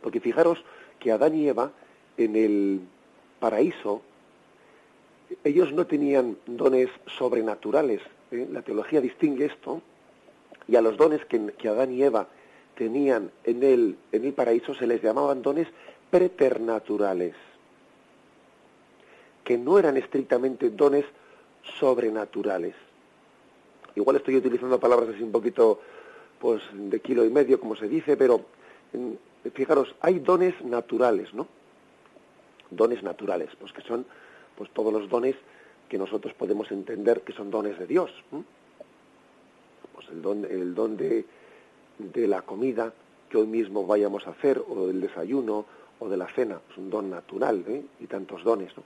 Porque 0.00 0.20
fijaros 0.20 0.62
que 0.98 1.12
Adán 1.12 1.34
y 1.34 1.48
Eva 1.48 1.72
en 2.16 2.36
el 2.36 2.80
paraíso, 3.38 4.02
ellos 5.44 5.72
no 5.72 5.86
tenían 5.86 6.36
dones 6.46 6.88
sobrenaturales. 7.18 8.00
¿eh? 8.30 8.48
La 8.50 8.62
teología 8.62 9.00
distingue 9.00 9.46
esto 9.46 9.82
y 10.66 10.76
a 10.76 10.82
los 10.82 10.96
dones 10.96 11.24
que, 11.26 11.52
que, 11.58 11.68
Adán 11.68 11.92
y 11.92 12.02
Eva 12.02 12.28
tenían 12.80 13.30
en 13.44 13.62
el, 13.62 13.98
en 14.10 14.24
el 14.24 14.32
paraíso 14.32 14.72
se 14.72 14.86
les 14.86 15.02
llamaban 15.02 15.42
dones 15.42 15.68
preternaturales, 16.10 17.34
que 19.44 19.58
no 19.58 19.78
eran 19.78 19.98
estrictamente 19.98 20.70
dones 20.70 21.04
sobrenaturales. 21.78 22.74
Igual 23.96 24.16
estoy 24.16 24.36
utilizando 24.36 24.80
palabras 24.80 25.10
así 25.10 25.22
un 25.22 25.30
poquito 25.30 25.78
pues 26.38 26.62
de 26.72 27.00
kilo 27.00 27.22
y 27.26 27.28
medio, 27.28 27.60
como 27.60 27.76
se 27.76 27.86
dice, 27.86 28.16
pero 28.16 28.46
fijaros, 29.52 29.94
hay 30.00 30.20
dones 30.20 30.54
naturales, 30.64 31.34
¿no? 31.34 31.48
Dones 32.70 33.02
naturales, 33.02 33.50
pues 33.60 33.74
que 33.74 33.82
son 33.82 34.06
pues 34.56 34.70
todos 34.70 34.90
los 34.90 35.06
dones 35.10 35.36
que 35.90 35.98
nosotros 35.98 36.32
podemos 36.32 36.72
entender 36.72 37.20
que 37.20 37.34
son 37.34 37.50
dones 37.50 37.78
de 37.78 37.86
Dios. 37.86 38.10
Pues 39.92 40.08
el 40.08 40.22
don, 40.22 40.46
el 40.46 40.74
don 40.74 40.96
de, 40.96 41.26
de 42.00 42.26
la 42.26 42.42
comida 42.42 42.92
que 43.28 43.38
hoy 43.38 43.46
mismo 43.46 43.86
vayamos 43.86 44.26
a 44.26 44.30
hacer, 44.30 44.62
o 44.68 44.86
del 44.86 45.00
desayuno, 45.00 45.64
o 46.00 46.08
de 46.08 46.16
la 46.16 46.26
cena, 46.28 46.60
es 46.70 46.76
un 46.78 46.90
don 46.90 47.10
natural, 47.10 47.64
¿eh? 47.68 47.82
y 48.00 48.06
tantos 48.06 48.42
dones, 48.42 48.76
¿no? 48.76 48.82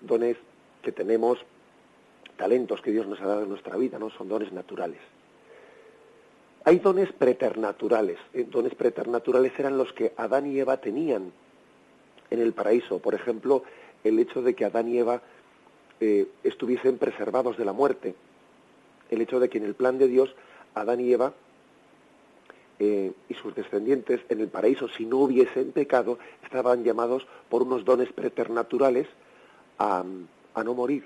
Dones 0.00 0.36
que 0.82 0.92
tenemos 0.92 1.38
talentos 2.36 2.80
que 2.80 2.90
Dios 2.90 3.06
nos 3.06 3.20
ha 3.20 3.26
dado 3.26 3.42
en 3.42 3.48
nuestra 3.48 3.76
vida, 3.76 3.98
¿no? 3.98 4.10
Son 4.10 4.28
dones 4.28 4.52
naturales. 4.52 5.00
Hay 6.64 6.80
dones 6.80 7.12
preternaturales. 7.12 8.18
Eh, 8.34 8.46
dones 8.50 8.74
preternaturales 8.74 9.52
eran 9.58 9.78
los 9.78 9.92
que 9.92 10.12
Adán 10.16 10.46
y 10.46 10.58
Eva 10.58 10.78
tenían 10.78 11.32
en 12.30 12.40
el 12.40 12.52
paraíso. 12.52 12.98
Por 12.98 13.14
ejemplo, 13.14 13.62
el 14.02 14.18
hecho 14.18 14.42
de 14.42 14.54
que 14.54 14.64
Adán 14.64 14.88
y 14.88 14.98
Eva 14.98 15.22
eh, 16.00 16.26
estuviesen 16.42 16.98
preservados 16.98 17.56
de 17.56 17.64
la 17.64 17.72
muerte. 17.72 18.14
El 19.10 19.20
hecho 19.20 19.38
de 19.38 19.48
que 19.48 19.58
en 19.58 19.64
el 19.64 19.74
plan 19.74 19.98
de 19.98 20.08
Dios, 20.08 20.34
Adán 20.74 21.00
y 21.00 21.12
Eva 21.12 21.34
eh, 22.78 23.12
y 23.28 23.34
sus 23.34 23.54
descendientes 23.54 24.20
en 24.28 24.40
el 24.40 24.48
paraíso, 24.48 24.88
si 24.88 25.06
no 25.06 25.18
hubiesen 25.18 25.72
pecado, 25.72 26.18
estaban 26.44 26.84
llamados 26.84 27.26
por 27.48 27.62
unos 27.62 27.84
dones 27.84 28.12
preternaturales 28.12 29.06
a 29.78 30.04
no 30.64 30.74
morir 30.74 31.04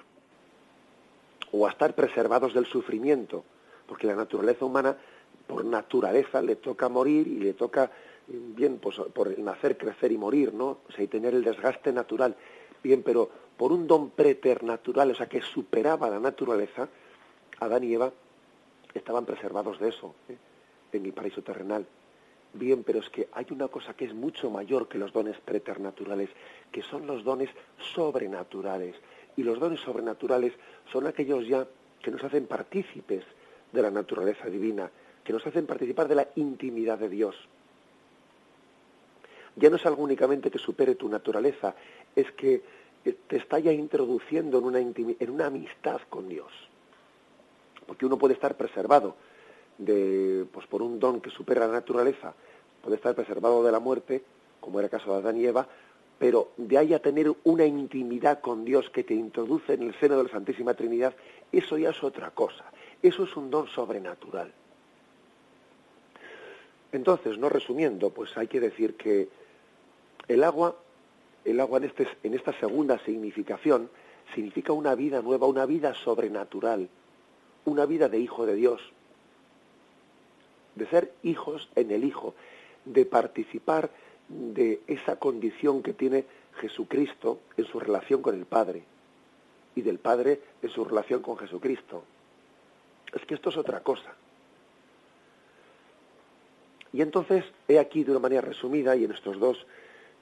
o 1.52 1.66
a 1.66 1.70
estar 1.70 1.94
preservados 1.94 2.54
del 2.54 2.66
sufrimiento, 2.66 3.44
porque 3.86 4.06
la 4.06 4.14
naturaleza 4.14 4.64
humana 4.64 4.96
por 5.46 5.64
naturaleza 5.64 6.40
le 6.42 6.56
toca 6.56 6.88
morir 6.88 7.26
y 7.26 7.40
le 7.40 7.54
toca 7.54 7.90
bien 8.28 8.78
pues 8.78 8.96
por 9.12 9.36
nacer, 9.38 9.76
crecer 9.76 10.12
y 10.12 10.18
morir, 10.18 10.54
¿no? 10.54 10.78
O 10.88 10.92
sea, 10.94 11.02
y 11.02 11.08
tener 11.08 11.34
el 11.34 11.42
desgaste 11.42 11.92
natural. 11.92 12.36
Bien, 12.82 13.02
pero 13.02 13.28
por 13.56 13.72
un 13.72 13.86
don 13.86 14.10
preternatural, 14.10 15.10
o 15.10 15.14
sea, 15.14 15.28
que 15.28 15.42
superaba 15.42 16.08
la 16.08 16.20
naturaleza, 16.20 16.88
Adán 17.58 17.84
y 17.84 17.94
Eva 17.94 18.12
estaban 18.94 19.26
preservados 19.26 19.80
de 19.80 19.88
eso, 19.88 20.14
¿eh? 20.28 20.36
En 20.92 21.06
el 21.06 21.12
paraíso 21.12 21.42
terrenal. 21.42 21.86
Bien, 22.52 22.82
pero 22.82 22.98
es 22.98 23.08
que 23.10 23.28
hay 23.32 23.46
una 23.50 23.68
cosa 23.68 23.94
que 23.94 24.06
es 24.06 24.14
mucho 24.14 24.50
mayor 24.50 24.88
que 24.88 24.98
los 24.98 25.12
dones 25.12 25.36
preternaturales, 25.38 26.30
que 26.72 26.82
son 26.82 27.06
los 27.06 27.22
dones 27.22 27.50
sobrenaturales. 27.94 28.96
Y 29.36 29.44
los 29.44 29.60
dones 29.60 29.80
sobrenaturales 29.80 30.52
son 30.90 31.06
aquellos 31.06 31.46
ya 31.46 31.66
que 32.02 32.10
nos 32.10 32.24
hacen 32.24 32.46
partícipes 32.46 33.24
de 33.72 33.82
la 33.82 33.90
naturaleza 33.90 34.46
divina, 34.46 34.90
que 35.22 35.32
nos 35.32 35.46
hacen 35.46 35.66
participar 35.66 36.08
de 36.08 36.16
la 36.16 36.28
intimidad 36.34 36.98
de 36.98 37.08
Dios. 37.08 37.36
Ya 39.54 39.70
no 39.70 39.76
es 39.76 39.86
algo 39.86 40.02
únicamente 40.02 40.50
que 40.50 40.58
supere 40.58 40.96
tu 40.96 41.08
naturaleza, 41.08 41.74
es 42.16 42.32
que 42.32 42.62
te 43.04 43.36
está 43.36 43.58
ya 43.60 43.72
introduciendo 43.72 44.58
en 44.58 44.64
una, 44.64 44.78
en 44.80 45.30
una 45.30 45.46
amistad 45.46 46.00
con 46.08 46.28
Dios. 46.28 46.52
Porque 47.86 48.06
uno 48.06 48.18
puede 48.18 48.34
estar 48.34 48.56
preservado 48.56 49.14
de, 49.80 50.46
pues 50.52 50.66
por 50.66 50.82
un 50.82 51.00
don 51.00 51.20
que 51.20 51.30
supera 51.30 51.66
la 51.66 51.72
naturaleza, 51.72 52.34
puede 52.82 52.96
estar 52.96 53.14
preservado 53.14 53.64
de 53.64 53.72
la 53.72 53.80
muerte, 53.80 54.22
como 54.60 54.78
era 54.78 54.86
el 54.86 54.90
caso 54.90 55.12
de 55.12 55.18
Adán 55.18 55.40
y 55.40 55.46
Eva, 55.46 55.66
pero 56.18 56.50
de 56.58 56.76
ahí 56.76 56.92
a 56.92 57.00
tener 57.00 57.32
una 57.44 57.64
intimidad 57.64 58.40
con 58.40 58.64
Dios 58.64 58.90
que 58.90 59.04
te 59.04 59.14
introduce 59.14 59.72
en 59.72 59.82
el 59.82 59.98
seno 59.98 60.18
de 60.18 60.24
la 60.24 60.30
Santísima 60.30 60.74
Trinidad, 60.74 61.14
eso 61.50 61.78
ya 61.78 61.90
es 61.90 62.04
otra 62.04 62.30
cosa. 62.30 62.64
Eso 63.02 63.24
es 63.24 63.34
un 63.36 63.50
don 63.50 63.66
sobrenatural. 63.68 64.52
Entonces, 66.92 67.38
no 67.38 67.48
resumiendo, 67.48 68.10
pues 68.10 68.36
hay 68.36 68.48
que 68.48 68.60
decir 68.60 68.96
que 68.96 69.28
el 70.28 70.44
agua, 70.44 70.76
el 71.44 71.58
agua 71.58 71.78
en, 71.78 71.84
este, 71.84 72.06
en 72.22 72.34
esta 72.34 72.52
segunda 72.60 72.98
significación, 73.04 73.88
significa 74.34 74.74
una 74.74 74.94
vida 74.94 75.22
nueva, 75.22 75.46
una 75.46 75.64
vida 75.64 75.94
sobrenatural, 75.94 76.88
una 77.64 77.86
vida 77.86 78.08
de 78.10 78.18
hijo 78.18 78.44
de 78.44 78.56
Dios, 78.56 78.80
de 80.80 80.86
ser 80.86 81.12
hijos 81.22 81.68
en 81.76 81.90
el 81.90 82.04
Hijo, 82.04 82.34
de 82.86 83.04
participar 83.04 83.90
de 84.28 84.80
esa 84.86 85.16
condición 85.16 85.82
que 85.82 85.92
tiene 85.92 86.24
Jesucristo 86.54 87.40
en 87.58 87.66
su 87.66 87.78
relación 87.78 88.22
con 88.22 88.34
el 88.34 88.46
Padre 88.46 88.82
y 89.74 89.82
del 89.82 89.98
Padre 89.98 90.40
en 90.62 90.70
su 90.70 90.84
relación 90.84 91.20
con 91.20 91.36
Jesucristo. 91.36 92.02
Es 93.12 93.26
que 93.26 93.34
esto 93.34 93.50
es 93.50 93.58
otra 93.58 93.80
cosa. 93.80 94.14
Y 96.92 97.02
entonces, 97.02 97.44
he 97.68 97.78
aquí 97.78 98.02
de 98.02 98.12
una 98.12 98.20
manera 98.20 98.40
resumida, 98.40 98.96
y 98.96 99.04
en 99.04 99.12
estos 99.12 99.38
dos, 99.38 99.66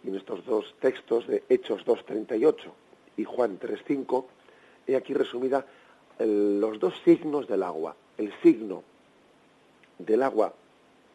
en 0.05 0.17
estos 0.17 0.45
dos 0.45 0.75
textos 0.81 1.27
de 1.29 1.45
Hechos 1.49 1.87
2.38 1.87 2.57
y 3.17 3.25
Juan 3.25 3.61
3.5, 3.61 4.25
he 4.89 4.97
aquí 4.97 5.15
resumida 5.15 5.65
los 6.19 6.81
dos 6.81 6.95
signos 7.05 7.47
del 7.47 7.63
agua. 7.63 7.95
El 8.19 8.33
signo 8.43 8.83
del 9.99 10.23
agua 10.23 10.53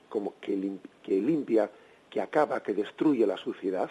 como 0.09 0.35
que, 0.39 0.55
limpia, 0.55 1.71
que 2.09 2.21
acaba, 2.21 2.61
que 2.61 2.73
destruye 2.73 3.25
la 3.25 3.37
suciedad. 3.37 3.89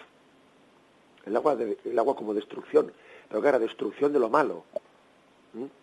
El 1.25 1.35
agua, 1.35 1.57
el 1.83 1.99
agua 1.99 2.15
como 2.15 2.33
destrucción, 2.33 2.93
pero 3.27 3.41
claro, 3.41 3.59
destrucción 3.59 4.13
de 4.13 4.19
lo 4.19 4.29
malo. 4.29 4.63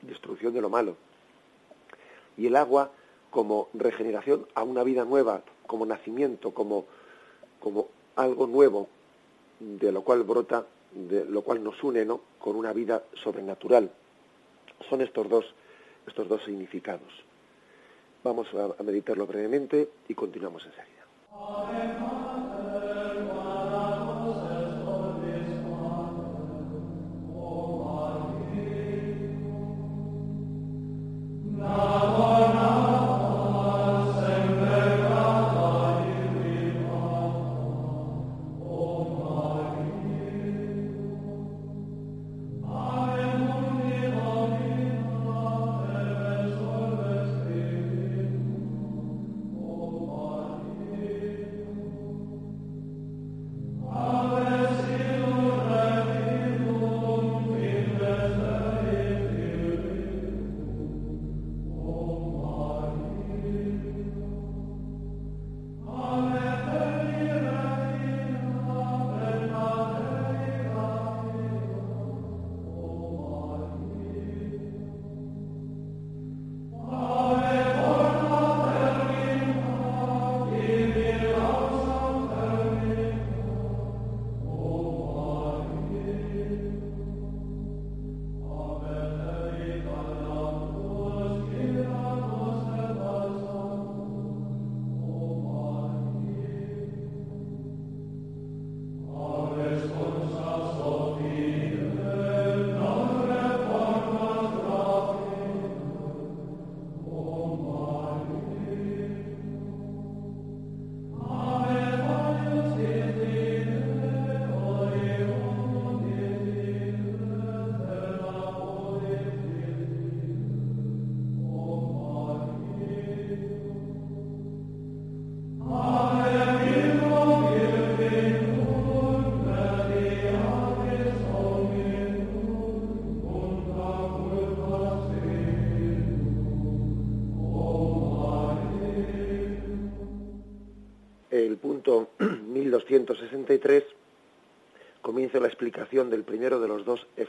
Destrucción 0.02 0.54
de 0.54 0.60
lo 0.60 0.70
malo. 0.70 0.96
Y 2.36 2.46
el 2.46 2.56
agua 2.56 2.90
como 3.30 3.68
regeneración 3.74 4.46
a 4.54 4.62
una 4.62 4.82
vida 4.82 5.04
nueva, 5.04 5.42
como 5.66 5.86
nacimiento, 5.86 6.52
como, 6.52 6.86
como 7.60 7.88
algo 8.16 8.46
nuevo, 8.46 8.88
de 9.60 9.92
lo 9.92 10.02
cual 10.02 10.22
brota, 10.24 10.66
de 10.92 11.24
lo 11.24 11.42
cual 11.42 11.62
nos 11.62 11.82
une 11.84 12.04
¿no? 12.04 12.20
con 12.38 12.56
una 12.56 12.72
vida 12.72 13.04
sobrenatural. 13.22 13.90
Son 14.88 15.00
estos 15.00 15.28
dos, 15.28 15.54
estos 16.06 16.28
dos 16.28 16.42
significados. 16.44 17.29
Vamos 18.22 18.48
a, 18.54 18.82
meditarlo 18.82 19.26
brevemente 19.26 19.88
y 20.08 20.14
continuamos 20.14 20.64
enseguida. 20.66 22.19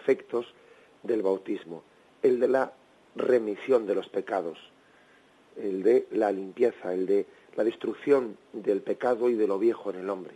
Efectos 0.02 0.46
del 1.04 1.22
bautismo, 1.22 1.84
el 2.22 2.40
de 2.40 2.48
la 2.48 2.74
remisión 3.16 3.86
de 3.86 3.96
los 3.96 4.10
pecados, 4.10 4.58
el 5.58 5.84
de 5.84 6.08
la 6.12 6.32
limpieza, 6.32 6.94
el 6.94 7.06
de 7.06 7.26
la 7.56 7.64
destrucción 7.64 8.38
del 8.54 8.82
pecado 8.82 9.30
y 9.30 9.36
de 9.36 9.48
lo 9.48 9.60
viejo 9.60 9.90
en 9.92 10.00
el 10.00 10.10
hombre. 10.10 10.34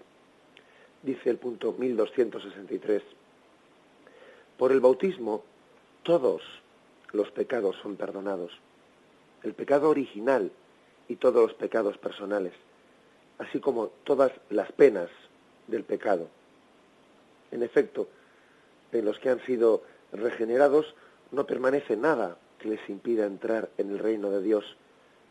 Dice 1.04 1.30
el 1.30 1.38
punto 1.38 1.74
1263, 1.74 3.04
por 4.58 4.72
el 4.72 4.80
bautismo 4.80 5.44
todos 6.04 6.42
los 7.12 7.32
pecados 7.32 7.76
son 7.82 7.96
perdonados, 7.96 8.52
el 9.44 9.54
pecado 9.54 9.90
original 9.90 10.52
y 11.08 11.16
todos 11.16 11.42
los 11.50 11.54
pecados 11.54 11.98
personales 11.98 12.54
así 13.38 13.60
como 13.60 13.88
todas 14.04 14.32
las 14.50 14.72
penas 14.72 15.10
del 15.68 15.84
pecado. 15.84 16.28
En 17.52 17.64
efecto, 17.64 18.08
en 19.00 19.06
los 19.06 19.20
que 19.20 19.30
han 19.30 19.40
sido 19.46 19.84
regenerados 20.12 20.96
no 21.32 21.46
permanece 21.46 21.98
nada 21.98 22.38
que 22.60 22.70
les 22.70 22.90
impida 22.90 23.26
entrar 23.26 23.70
en 23.78 23.92
el 23.92 24.00
reino 24.00 24.30
de 24.30 24.42
Dios, 24.42 24.78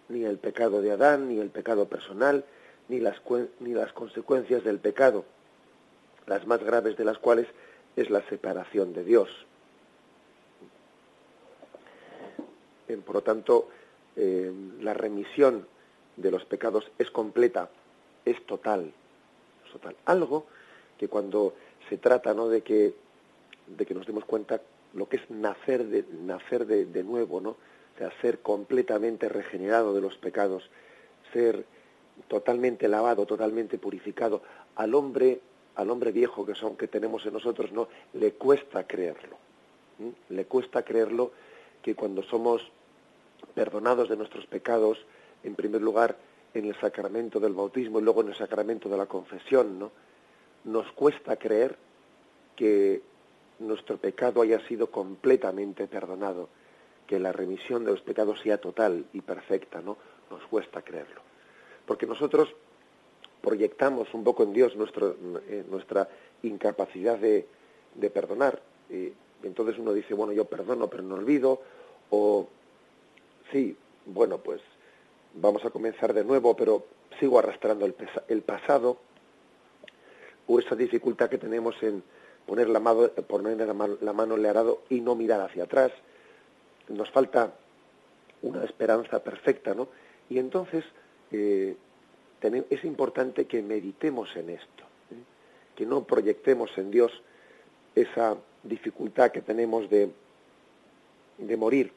ni 0.08 0.24
el 0.24 0.38
pecado 0.38 0.82
de 0.82 0.92
Adán, 0.92 1.28
ni 1.28 1.38
el 1.38 1.50
pecado 1.50 1.88
personal, 1.88 2.44
ni 2.88 3.00
las, 3.00 3.16
ni 3.60 3.72
las 3.72 3.92
consecuencias 3.92 4.62
del 4.64 4.78
pecado, 4.78 5.24
las 6.26 6.46
más 6.46 6.62
graves 6.62 6.96
de 6.96 7.04
las 7.04 7.18
cuales 7.18 7.46
es 7.96 8.10
la 8.10 8.26
separación 8.28 8.92
de 8.92 9.04
Dios. 9.04 9.28
Por 13.04 13.14
lo 13.14 13.22
tanto, 13.22 13.68
eh, 14.16 14.52
la 14.80 14.94
remisión 14.94 15.66
de 16.16 16.30
los 16.30 16.44
pecados 16.44 16.90
es 16.98 17.10
completa, 17.10 17.70
es 18.24 18.44
total, 18.46 18.92
es 19.64 19.72
total. 19.72 19.96
Algo 20.04 20.46
que 20.98 21.08
cuando 21.08 21.54
se 21.88 21.98
trata 21.98 22.34
¿no? 22.34 22.48
de, 22.48 22.62
que, 22.62 22.94
de 23.66 23.86
que 23.86 23.94
nos 23.94 24.06
demos 24.06 24.24
cuenta 24.24 24.60
lo 24.94 25.08
que 25.08 25.16
es 25.16 25.30
nacer 25.30 25.84
de, 25.86 26.04
nacer 26.22 26.66
de, 26.66 26.86
de 26.86 27.02
nuevo, 27.02 27.40
¿no? 27.40 27.50
O 27.50 27.98
sea, 27.98 28.10
ser 28.20 28.40
completamente 28.40 29.28
regenerado 29.28 29.94
de 29.94 30.00
los 30.00 30.16
pecados, 30.16 30.68
ser 31.32 31.64
totalmente 32.28 32.88
lavado, 32.88 33.26
totalmente 33.26 33.78
purificado. 33.78 34.42
Al 34.76 34.94
hombre, 34.94 35.40
al 35.76 35.90
hombre 35.90 36.12
viejo 36.12 36.44
que 36.44 36.54
son 36.54 36.76
que 36.76 36.88
tenemos 36.88 37.24
en 37.26 37.34
nosotros, 37.34 37.72
no 37.72 37.88
le 38.14 38.32
cuesta 38.32 38.86
creerlo. 38.86 39.36
Le 40.28 40.44
cuesta 40.46 40.82
creerlo 40.82 41.32
que 41.82 41.94
cuando 41.94 42.22
somos 42.22 42.62
perdonados 43.54 44.08
de 44.08 44.16
nuestros 44.16 44.46
pecados, 44.46 44.98
en 45.44 45.54
primer 45.54 45.82
lugar 45.82 46.16
en 46.54 46.66
el 46.66 46.80
sacramento 46.80 47.40
del 47.40 47.52
bautismo 47.52 47.98
y 47.98 48.02
luego 48.02 48.22
en 48.22 48.28
el 48.28 48.36
sacramento 48.36 48.88
de 48.88 48.96
la 48.96 49.06
confesión, 49.06 49.78
¿no? 49.78 49.90
Nos 50.64 50.90
cuesta 50.92 51.36
creer 51.36 51.76
que 52.56 53.02
nuestro 53.58 53.98
pecado 53.98 54.42
haya 54.42 54.60
sido 54.66 54.90
completamente 54.90 55.86
perdonado, 55.86 56.48
que 57.06 57.18
la 57.18 57.32
remisión 57.32 57.84
de 57.84 57.92
los 57.92 58.00
pecados 58.00 58.40
sea 58.40 58.58
total 58.58 59.04
y 59.12 59.20
perfecta, 59.20 59.80
¿no? 59.80 59.96
Nos 60.30 60.42
cuesta 60.46 60.82
creerlo. 60.82 61.20
Porque 61.86 62.06
nosotros 62.06 62.54
proyectamos 63.42 64.12
un 64.14 64.24
poco 64.24 64.42
en 64.42 64.52
Dios 64.54 64.74
nuestro, 64.74 65.16
eh, 65.48 65.64
nuestra 65.68 66.08
incapacidad 66.42 67.18
de, 67.18 67.46
de 67.94 68.10
perdonar. 68.10 68.60
Y 68.88 69.12
entonces 69.42 69.78
uno 69.78 69.92
dice, 69.92 70.14
bueno, 70.14 70.32
yo 70.32 70.46
perdono 70.46 70.88
pero 70.88 71.02
no 71.02 71.16
olvido, 71.16 71.60
o 72.10 72.48
sí, 73.52 73.76
bueno, 74.06 74.38
pues 74.38 74.60
vamos 75.34 75.64
a 75.64 75.70
comenzar 75.70 76.14
de 76.14 76.24
nuevo, 76.24 76.56
pero 76.56 76.86
sigo 77.20 77.38
arrastrando 77.38 77.84
el, 77.86 77.94
el 78.28 78.42
pasado, 78.42 78.98
o 80.46 80.58
esa 80.58 80.74
dificultad 80.74 81.28
que 81.28 81.38
tenemos 81.38 81.74
en 81.82 82.02
poner 82.46 82.68
la 82.68 82.80
mano, 82.80 83.08
poner 83.26 83.56
la 83.66 84.12
mano, 84.12 84.34
en 84.34 84.40
el 84.40 84.46
arado 84.46 84.82
y 84.90 85.00
no 85.00 85.14
mirar 85.14 85.40
hacia 85.40 85.64
atrás. 85.64 85.92
Nos 86.88 87.10
falta 87.10 87.52
una 88.42 88.64
esperanza 88.64 89.22
perfecta, 89.22 89.74
¿no? 89.74 89.88
Y 90.28 90.38
entonces 90.38 90.84
eh, 91.32 91.76
es 92.42 92.84
importante 92.84 93.46
que 93.46 93.62
meditemos 93.62 94.34
en 94.36 94.50
esto, 94.50 94.84
¿eh? 95.10 95.22
que 95.74 95.86
no 95.86 96.04
proyectemos 96.04 96.70
en 96.76 96.90
Dios 96.90 97.10
esa 97.94 98.36
dificultad 98.62 99.30
que 99.30 99.40
tenemos 99.40 99.88
de, 99.88 100.10
de 101.38 101.56
morir 101.56 101.92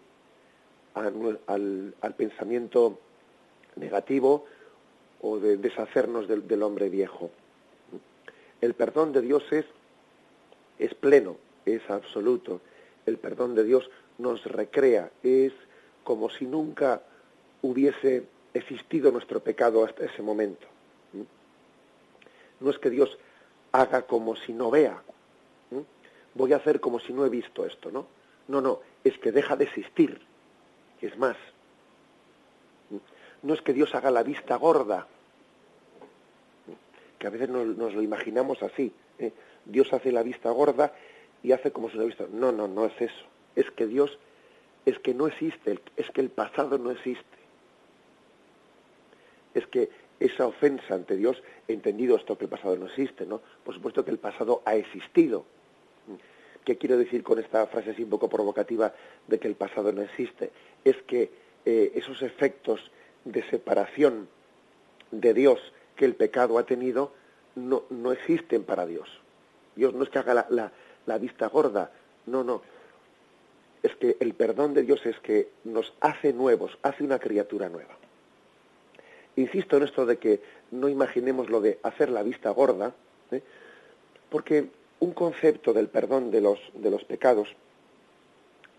al, 0.94 1.94
al, 2.02 2.16
pensamiento 2.16 3.00
negativo 3.76 4.46
o 5.22 5.40
de 5.40 5.58
deshacernos 5.58 6.28
del, 6.28 6.64
hombre 6.64 6.90
viejo. 6.90 7.30
El 8.62 8.74
perdón 8.74 9.14
de 9.14 9.22
Dios 9.22 9.44
es, 9.52 9.66
es 10.80 10.94
pleno, 10.94 11.38
es 11.66 11.88
absoluto. 11.90 12.62
El 13.06 13.18
perdón 13.18 13.56
de 13.56 13.64
Dios 13.64 13.90
nos 14.18 14.44
recrea, 14.46 15.12
es 15.24 15.54
como 16.04 16.30
si 16.30 16.46
nunca 16.46 17.02
hubiese 17.62 18.24
existido 18.54 19.12
nuestro 19.12 19.40
pecado 19.40 19.84
hasta 19.84 20.06
ese 20.06 20.22
momento. 20.22 20.68
No 22.60 22.70
es 22.70 22.80
que 22.80 22.90
Dios 22.90 23.18
haga 23.72 24.04
como 24.04 24.36
si 24.36 24.54
no 24.54 24.72
vea. 24.72 25.02
Voy 26.34 26.54
a 26.54 26.58
hacer 26.58 26.80
como 26.80 27.00
si 27.00 27.14
no 27.14 27.26
he 27.26 27.30
visto 27.30 27.66
esto, 27.66 27.92
¿no? 27.92 28.08
No, 28.48 28.62
no, 28.62 28.80
es 29.04 29.18
que 29.18 29.32
deja 29.32 29.56
de 29.56 29.66
existir. 29.66 30.22
Es 31.02 31.18
más, 31.18 31.36
no 33.42 33.54
es 33.54 33.62
que 33.62 33.74
Dios 33.74 33.94
haga 33.96 34.12
la 34.12 34.24
vista 34.24 34.56
gorda, 34.56 35.08
que 37.20 37.28
a 37.28 37.30
veces 37.30 37.50
nos, 37.50 37.68
nos 37.76 37.94
lo 37.94 38.02
imaginamos 38.02 38.62
así. 38.64 38.94
¿eh? 39.20 39.32
Dios 39.68 39.92
hace 39.94 40.12
la 40.12 40.24
vista 40.24 40.50
gorda 40.52 40.94
y 41.44 41.52
hace 41.52 41.72
como 41.72 41.90
si 41.90 41.98
no 41.98 42.06
visto. 42.06 42.28
No, 42.32 42.52
no, 42.52 42.68
no 42.68 42.86
es 42.86 43.00
eso. 43.00 43.26
Es 43.56 43.70
que 43.72 43.86
Dios, 43.86 44.18
es 44.86 45.00
que 45.00 45.14
no 45.14 45.28
existe, 45.28 45.80
es 45.96 46.10
que 46.12 46.22
el 46.22 46.30
pasado 46.30 46.78
no 46.78 46.92
existe. 46.92 47.26
Es 49.54 49.68
que 49.68 49.90
esa 50.20 50.48
ofensa 50.48 50.96
ante 50.96 51.16
Dios, 51.16 51.42
entendido 51.68 52.16
esto 52.16 52.38
que 52.38 52.46
el 52.46 52.50
pasado 52.50 52.76
no 52.76 52.88
existe, 52.88 53.26
¿no? 53.26 53.42
Por 53.64 53.76
supuesto 53.76 54.04
que 54.04 54.12
el 54.12 54.20
pasado 54.20 54.62
ha 54.66 54.76
existido. 54.76 55.46
¿Qué 56.64 56.78
quiero 56.78 56.98
decir 56.98 57.24
con 57.24 57.40
esta 57.40 57.66
frase 57.68 57.92
así 57.92 58.04
un 58.04 58.10
poco 58.10 58.30
provocativa 58.30 58.94
de 59.28 59.40
que 59.40 59.48
el 59.48 59.56
pasado 59.56 59.92
no 59.92 60.02
existe? 60.02 60.52
Es 60.84 60.98
que 61.04 61.30
eh, 61.66 61.92
esos 61.96 62.22
efectos 62.22 62.92
de 63.24 63.44
separación 63.50 64.28
de 65.12 65.34
Dios 65.34 65.60
que 65.96 66.06
el 66.06 66.16
pecado 66.16 66.58
ha 66.58 66.66
tenido 66.66 67.14
no, 67.56 67.84
no 67.90 68.12
existen 68.12 68.64
para 68.64 68.86
Dios. 68.86 69.08
Dios 69.78 69.94
no 69.94 70.04
es 70.04 70.10
que 70.10 70.20
haga 70.20 70.48
la, 70.50 71.18
vista 71.20 71.48
gorda, 71.48 71.92
no, 72.26 72.44
no. 72.44 72.62
Es 73.84 73.96
que 73.96 74.18
el 74.20 74.34
perdón 74.34 74.74
de 74.74 74.82
Dios 74.82 75.06
es 75.06 75.20
que 75.20 75.50
nos 75.64 75.94
hace 76.02 76.34
nuevos, 76.34 76.78
hace 76.82 77.04
una 77.04 77.20
criatura 77.20 77.70
nueva. 77.70 77.96
Insisto 79.36 79.78
en 79.78 79.84
esto 79.84 80.08
de 80.08 80.18
que 80.18 80.42
no 80.72 80.90
imaginemos 80.90 81.50
lo 81.50 81.62
de 81.62 81.80
hacer 81.84 82.10
la 82.10 82.24
vista 82.24 82.50
gorda, 82.50 82.94
¿eh? 83.32 83.44
porque 84.32 84.68
un 85.00 85.14
concepto 85.14 85.74
del 85.74 85.90
perdón 85.90 86.32
de 86.32 86.42
los, 86.42 86.60
pecados 87.06 87.56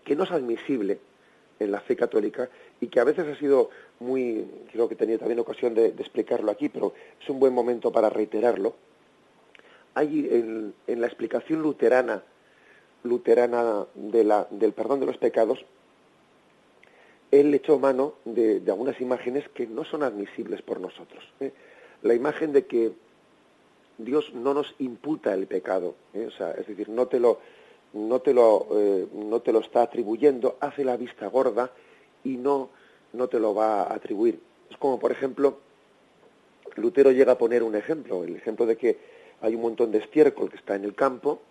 que 0.03 0.17
no 0.17 0.25
es 0.25 0.31
admisible 0.31 0.99
en 1.59 1.71
la 1.71 1.79
fe 1.79 1.95
católica 1.95 2.49
y 2.81 2.87
que 2.87 2.99
a 2.99 3.05
veces 3.05 3.25
ha 3.25 3.39
sido 3.39 3.69
muy, 3.99 4.45
creo 4.73 4.89
que 4.89 4.95
tenía 4.95 5.17
también 5.17 5.39
ocasión 5.39 5.73
de 5.73 5.87
explicarlo 5.87 6.51
aquí, 6.51 6.67
pero 6.67 6.93
es 7.21 7.29
un 7.29 7.39
buen 7.39 7.53
momento 7.53 7.89
para 7.89 8.09
reiterarlo. 8.09 8.75
Hay 9.99 10.29
en, 10.31 11.01
la 11.01 11.07
explicación 11.07 11.61
luterana, 11.61 12.23
luterana 13.03 13.85
del 13.95 14.71
perdón 14.71 15.01
de 15.01 15.05
los 15.05 15.17
pecados, 15.17 15.65
él 17.31 17.53
echó 17.53 17.79
mano 17.79 18.13
de, 18.23 18.63
algunas 18.67 19.01
imágenes 19.01 19.49
que 19.49 19.67
no 19.67 19.83
son 19.83 20.03
admisibles 20.03 20.61
por 20.61 20.79
nosotros. 20.79 21.21
¿eh? 21.41 21.51
La 22.01 22.13
imagen 22.13 22.53
de 22.53 22.65
que 22.65 22.93
Dios 23.97 24.33
no 24.33 24.53
nos 24.53 24.73
imputa 24.79 25.33
el 25.33 25.47
pecado, 25.47 25.95
¿eh? 26.13 26.29
es 26.57 26.67
decir, 26.67 26.87
no 26.87 27.07
te 27.07 27.19
lo, 27.19 27.39
no 27.91 28.21
te 28.21 28.33
lo, 28.33 28.67
eh, 28.71 29.05
no 29.13 29.41
te 29.41 29.51
lo 29.51 29.59
está 29.59 29.81
atribuyendo, 29.81 30.55
hace 30.61 30.85
la 30.85 30.95
vista 30.95 31.27
gorda 31.27 31.71
y 32.23 32.37
no, 32.37 32.69
no 33.11 33.27
te 33.27 33.37
lo 33.37 33.53
va 33.53 33.81
a 33.81 33.95
atribuir. 33.95 34.39
Es 34.71 34.77
como, 34.77 34.97
por 34.97 35.11
ejemplo, 35.11 35.57
Lutero 36.77 37.11
llega 37.11 37.33
a 37.33 37.37
poner 37.37 37.63
un 37.63 37.75
ejemplo, 37.75 38.23
el 38.23 38.37
ejemplo 38.37 38.65
de 38.65 38.77
que 38.77 39.18
hay 39.41 39.55
un 39.55 39.61
montón 39.61 39.91
de 39.91 39.99
estiércol 39.99 40.49
que 40.49 40.57
está 40.57 40.75
en 40.75 40.83
el 40.83 40.95
campo 40.95 41.41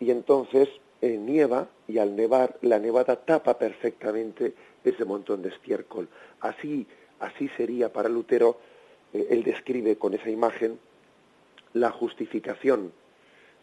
y 0.00 0.10
entonces 0.10 0.68
eh, 1.00 1.16
nieva 1.16 1.68
y 1.88 1.98
al 1.98 2.16
nevar 2.16 2.56
la 2.62 2.78
nevada 2.78 3.16
tapa 3.16 3.58
perfectamente 3.58 4.54
ese 4.84 5.04
montón 5.04 5.42
de 5.42 5.50
estiércol. 5.50 6.08
Así, 6.40 6.86
así 7.20 7.48
sería 7.56 7.92
para 7.92 8.08
Lutero, 8.08 8.58
eh, 9.12 9.28
él 9.30 9.42
describe 9.42 9.96
con 9.96 10.14
esa 10.14 10.30
imagen 10.30 10.78
la 11.72 11.90
justificación 11.90 12.92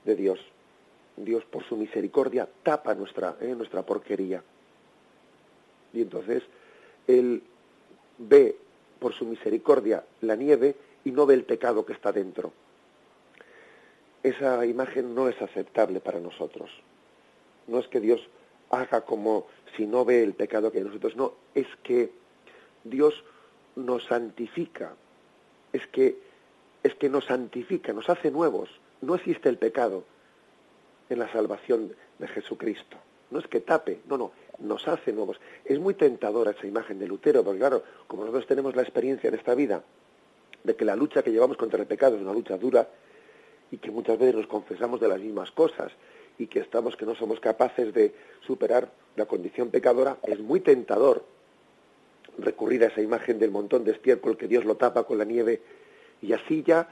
de 0.05 0.15
Dios. 0.15 0.39
Dios 1.17 1.43
por 1.45 1.63
su 1.65 1.75
misericordia 1.75 2.47
tapa 2.63 2.95
nuestra, 2.95 3.35
eh, 3.41 3.53
nuestra 3.55 3.83
porquería. 3.83 4.41
Y 5.93 6.01
entonces 6.01 6.43
Él 7.07 7.43
ve 8.17 8.55
por 8.99 9.13
su 9.13 9.25
misericordia 9.25 10.03
la 10.21 10.35
nieve 10.35 10.75
y 11.03 11.11
no 11.11 11.25
ve 11.25 11.33
el 11.33 11.43
pecado 11.43 11.85
que 11.85 11.93
está 11.93 12.11
dentro. 12.11 12.51
Esa 14.23 14.65
imagen 14.65 15.15
no 15.15 15.29
es 15.29 15.41
aceptable 15.41 15.99
para 15.99 16.19
nosotros. 16.19 16.69
No 17.67 17.79
es 17.79 17.87
que 17.87 17.99
Dios 17.99 18.21
haga 18.69 19.01
como 19.01 19.47
si 19.75 19.85
no 19.85 20.05
ve 20.05 20.23
el 20.23 20.33
pecado 20.33 20.71
que 20.71 20.77
hay 20.77 20.81
en 20.81 20.87
nosotros, 20.87 21.15
no, 21.15 21.33
es 21.55 21.67
que 21.83 22.11
Dios 22.83 23.23
nos 23.75 24.05
santifica, 24.05 24.95
es 25.71 25.85
que 25.87 26.17
es 26.83 26.95
que 26.95 27.09
nos 27.09 27.25
santifica, 27.25 27.93
nos 27.93 28.09
hace 28.09 28.31
nuevos. 28.31 28.69
No 29.01 29.15
existe 29.15 29.49
el 29.49 29.57
pecado 29.57 30.05
en 31.09 31.19
la 31.19 31.31
salvación 31.31 31.93
de 32.17 32.27
Jesucristo. 32.27 32.97
No 33.31 33.39
es 33.39 33.47
que 33.47 33.59
tape, 33.59 33.99
no, 34.07 34.17
no, 34.17 34.31
nos 34.59 34.87
hace 34.87 35.11
nuevos. 35.11 35.39
Es 35.65 35.79
muy 35.79 35.93
tentadora 35.93 36.51
esa 36.51 36.67
imagen 36.67 36.99
de 36.99 37.07
Lutero, 37.07 37.43
porque 37.43 37.59
claro, 37.59 37.83
como 38.07 38.23
nosotros 38.23 38.47
tenemos 38.47 38.75
la 38.75 38.81
experiencia 38.81 39.27
en 39.27 39.35
esta 39.35 39.55
vida 39.55 39.83
de 40.63 40.75
que 40.75 40.85
la 40.85 40.95
lucha 40.95 41.21
que 41.21 41.31
llevamos 41.31 41.57
contra 41.57 41.79
el 41.79 41.87
pecado 41.87 42.15
es 42.15 42.21
una 42.21 42.33
lucha 42.33 42.57
dura 42.57 42.87
y 43.71 43.77
que 43.77 43.91
muchas 43.91 44.17
veces 44.17 44.35
nos 44.35 44.47
confesamos 44.47 44.99
de 44.99 45.07
las 45.07 45.19
mismas 45.19 45.51
cosas 45.51 45.91
y 46.37 46.47
que 46.47 46.59
estamos 46.59 46.95
que 46.95 47.05
no 47.05 47.15
somos 47.15 47.39
capaces 47.39 47.93
de 47.93 48.13
superar 48.45 48.89
la 49.15 49.25
condición 49.25 49.69
pecadora, 49.69 50.17
es 50.23 50.39
muy 50.39 50.61
tentador 50.61 51.23
recurrir 52.37 52.83
a 52.83 52.87
esa 52.87 53.01
imagen 53.01 53.39
del 53.39 53.51
montón 53.51 53.83
de 53.83 53.91
estiércol 53.91 54.37
que 54.37 54.47
Dios 54.47 54.65
lo 54.65 54.75
tapa 54.77 55.03
con 55.03 55.17
la 55.17 55.25
nieve 55.25 55.61
y 56.21 56.33
así 56.33 56.63
ya 56.63 56.87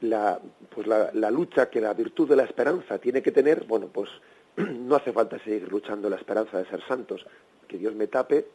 la, 0.00 0.40
pues 0.74 0.86
la, 0.86 1.10
la, 1.12 1.30
lucha 1.30 1.68
que 1.68 1.80
la 1.80 1.92
virtud 1.92 2.28
de 2.28 2.36
la 2.36 2.44
esperanza 2.44 2.98
tiene 2.98 3.22
que 3.22 3.32
tener, 3.32 3.64
bueno, 3.64 3.88
pues 3.92 4.08
no 4.56 4.96
hace 4.96 5.12
falta 5.12 5.38
seguir 5.40 5.70
luchando 5.70 6.08
la 6.08 6.16
esperanza 6.16 6.58
de 6.58 6.66
ser 6.66 6.82
santos, 6.86 7.26
que 7.66 7.78
Dios 7.78 7.94
me 7.94 8.06
tape. 8.06 8.46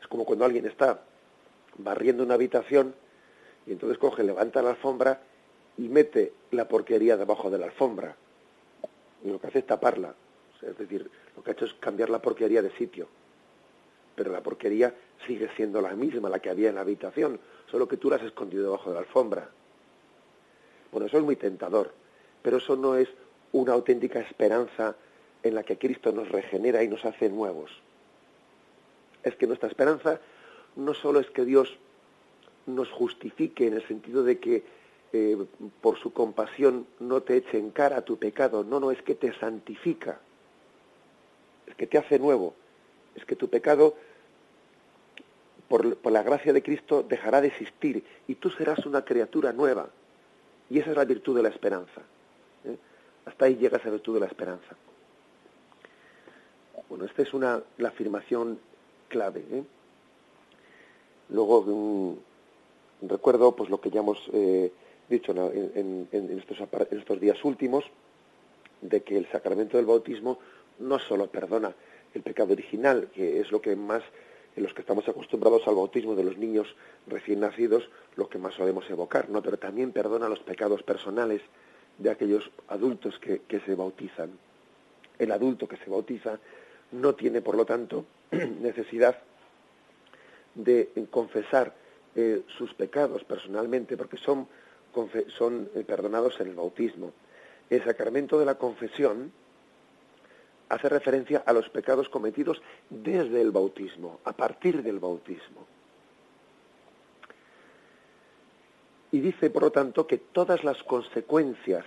Es 0.00 0.08
como 0.08 0.24
cuando 0.24 0.44
alguien 0.44 0.66
está 0.66 1.00
barriendo 1.78 2.22
una 2.24 2.34
habitación 2.34 2.94
y 3.66 3.72
entonces 3.72 3.98
coge, 3.98 4.22
levanta 4.22 4.62
la 4.62 4.70
alfombra 4.70 5.20
y 5.78 5.88
mete 5.88 6.32
la 6.50 6.68
porquería 6.68 7.16
debajo 7.16 7.50
de 7.50 7.58
la 7.58 7.66
alfombra. 7.66 8.16
Y 9.24 9.30
lo 9.30 9.40
que 9.40 9.46
hace 9.48 9.58
es 9.60 9.66
taparla. 9.66 10.14
es 10.62 10.78
decir, 10.78 11.10
lo 11.36 11.42
que 11.42 11.50
ha 11.50 11.52
hecho 11.52 11.66
es 11.66 11.74
cambiar 11.74 12.10
la 12.10 12.22
porquería 12.22 12.62
de 12.62 12.70
sitio. 12.70 13.08
Pero 14.14 14.32
la 14.32 14.42
porquería 14.42 14.94
sigue 15.26 15.50
siendo 15.56 15.80
la 15.80 15.94
misma, 15.94 16.28
la 16.28 16.38
que 16.38 16.50
había 16.50 16.70
en 16.70 16.76
la 16.76 16.80
habitación, 16.80 17.38
solo 17.70 17.86
que 17.86 17.96
tú 17.96 18.08
la 18.08 18.16
has 18.16 18.22
escondido 18.22 18.64
debajo 18.64 18.90
de 18.90 18.94
la 18.94 19.00
alfombra. 19.00 19.50
Bueno, 20.90 21.06
eso 21.06 21.18
es 21.18 21.24
muy 21.24 21.36
tentador, 21.36 21.92
pero 22.42 22.56
eso 22.56 22.76
no 22.76 22.96
es 22.96 23.08
una 23.52 23.72
auténtica 23.72 24.20
esperanza 24.20 24.96
en 25.42 25.54
la 25.54 25.62
que 25.62 25.78
Cristo 25.78 26.12
nos 26.12 26.28
regenera 26.28 26.82
y 26.82 26.88
nos 26.88 27.04
hace 27.04 27.28
nuevos. 27.28 27.70
Es 29.22 29.36
que 29.36 29.46
nuestra 29.46 29.68
esperanza 29.68 30.20
no 30.76 30.94
solo 30.94 31.20
es 31.20 31.30
que 31.30 31.44
Dios 31.44 31.76
nos 32.66 32.90
justifique 32.90 33.66
en 33.66 33.74
el 33.74 33.86
sentido 33.86 34.22
de 34.22 34.38
que 34.38 34.64
por 35.80 35.98
su 35.98 36.12
compasión 36.12 36.86
no 37.00 37.22
te 37.22 37.36
eche 37.36 37.58
en 37.58 37.70
cara 37.70 38.02
tu 38.02 38.18
pecado, 38.18 38.64
no, 38.64 38.80
no, 38.80 38.90
es 38.90 39.02
que 39.02 39.14
te 39.14 39.32
santifica, 39.38 40.20
es 41.66 41.74
que 41.74 41.86
te 41.86 41.98
hace 41.98 42.18
nuevo, 42.18 42.54
es 43.14 43.24
que 43.24 43.36
tu 43.36 43.48
pecado, 43.48 43.94
por, 45.68 46.10
la 46.10 46.22
gracia 46.22 46.52
de 46.52 46.62
Cristo, 46.62 47.02
dejará 47.02 47.40
de 47.40 47.48
existir 47.48 48.04
y 48.28 48.36
tú 48.36 48.50
serás 48.50 48.86
una 48.86 49.04
criatura 49.04 49.52
nueva. 49.52 49.88
Y 50.68 50.78
esa 50.78 50.90
es 50.90 50.96
la 50.96 51.04
virtud 51.04 51.36
de 51.36 51.42
la 51.42 51.48
esperanza. 51.48 52.02
¿eh? 52.64 52.76
Hasta 53.24 53.44
ahí 53.44 53.56
llega 53.56 53.78
esa 53.78 53.90
virtud 53.90 54.14
de 54.14 54.20
la 54.20 54.26
esperanza. 54.26 54.76
Bueno, 56.88 57.04
esta 57.04 57.22
es 57.22 57.34
una, 57.34 57.62
la 57.78 57.88
afirmación 57.88 58.58
clave. 59.08 59.44
¿eh? 59.50 59.64
Luego, 61.30 61.62
mm, 63.02 63.08
recuerdo 63.08 63.54
pues 63.56 63.70
lo 63.70 63.80
que 63.80 63.90
ya 63.90 64.02
eh, 64.32 64.72
dicho 65.08 65.32
en, 65.32 66.08
estos, 66.38 66.58
en, 66.60 66.98
estos, 66.98 67.20
días 67.20 67.44
últimos, 67.44 67.84
de 68.80 69.02
que 69.02 69.16
el 69.16 69.26
sacramento 69.30 69.76
del 69.76 69.86
bautismo 69.86 70.38
no 70.78 70.98
solo 70.98 71.28
perdona 71.28 71.74
el 72.14 72.22
pecado 72.22 72.52
original, 72.52 73.08
que 73.14 73.40
es 73.40 73.50
lo 73.50 73.60
que 73.60 73.76
más, 73.76 74.02
en 74.56 74.62
los 74.62 74.74
que 74.74 74.80
estamos 74.80 75.08
acostumbrados 75.08 75.66
al 75.66 75.74
bautismo 75.74 76.14
de 76.14 76.24
los 76.24 76.36
niños 76.36 76.74
recién 77.06 77.40
nacidos, 77.40 77.88
lo 78.16 78.28
que 78.28 78.38
más 78.38 78.54
solemos 78.54 78.88
evocar, 78.90 79.28
¿no? 79.28 79.42
pero 79.42 79.58
también 79.58 79.92
perdona 79.92 80.28
los 80.28 80.40
pecados 80.40 80.82
personales 80.82 81.42
de 81.98 82.10
aquellos 82.10 82.50
adultos 82.68 83.18
que, 83.18 83.40
que 83.48 83.60
se 83.60 83.74
bautizan. 83.74 84.30
El 85.18 85.32
adulto 85.32 85.66
que 85.66 85.76
se 85.78 85.88
bautiza 85.88 86.38
no 86.92 87.14
tiene, 87.14 87.40
por 87.40 87.56
lo 87.56 87.64
tanto, 87.64 88.04
necesidad 88.30 89.18
de 90.54 90.90
confesar 91.10 91.74
eh, 92.14 92.42
sus 92.56 92.72
pecados 92.74 93.24
personalmente, 93.24 93.96
porque 93.96 94.16
son, 94.16 94.48
son 95.28 95.68
eh, 95.74 95.84
perdonados 95.84 96.40
en 96.40 96.48
el 96.48 96.54
bautismo. 96.54 97.12
El 97.68 97.84
sacramento 97.84 98.38
de 98.38 98.46
la 98.46 98.56
confesión 98.56 99.32
hace 100.68 100.88
referencia 100.88 101.42
a 101.46 101.52
los 101.52 101.68
pecados 101.68 102.08
cometidos 102.08 102.60
desde 102.90 103.40
el 103.40 103.50
bautismo, 103.50 104.20
a 104.24 104.32
partir 104.32 104.82
del 104.82 104.98
bautismo. 104.98 105.66
Y 109.12 109.20
dice, 109.20 109.50
por 109.50 109.62
lo 109.62 109.70
tanto, 109.70 110.06
que 110.06 110.18
todas 110.18 110.64
las 110.64 110.82
consecuencias, 110.82 111.84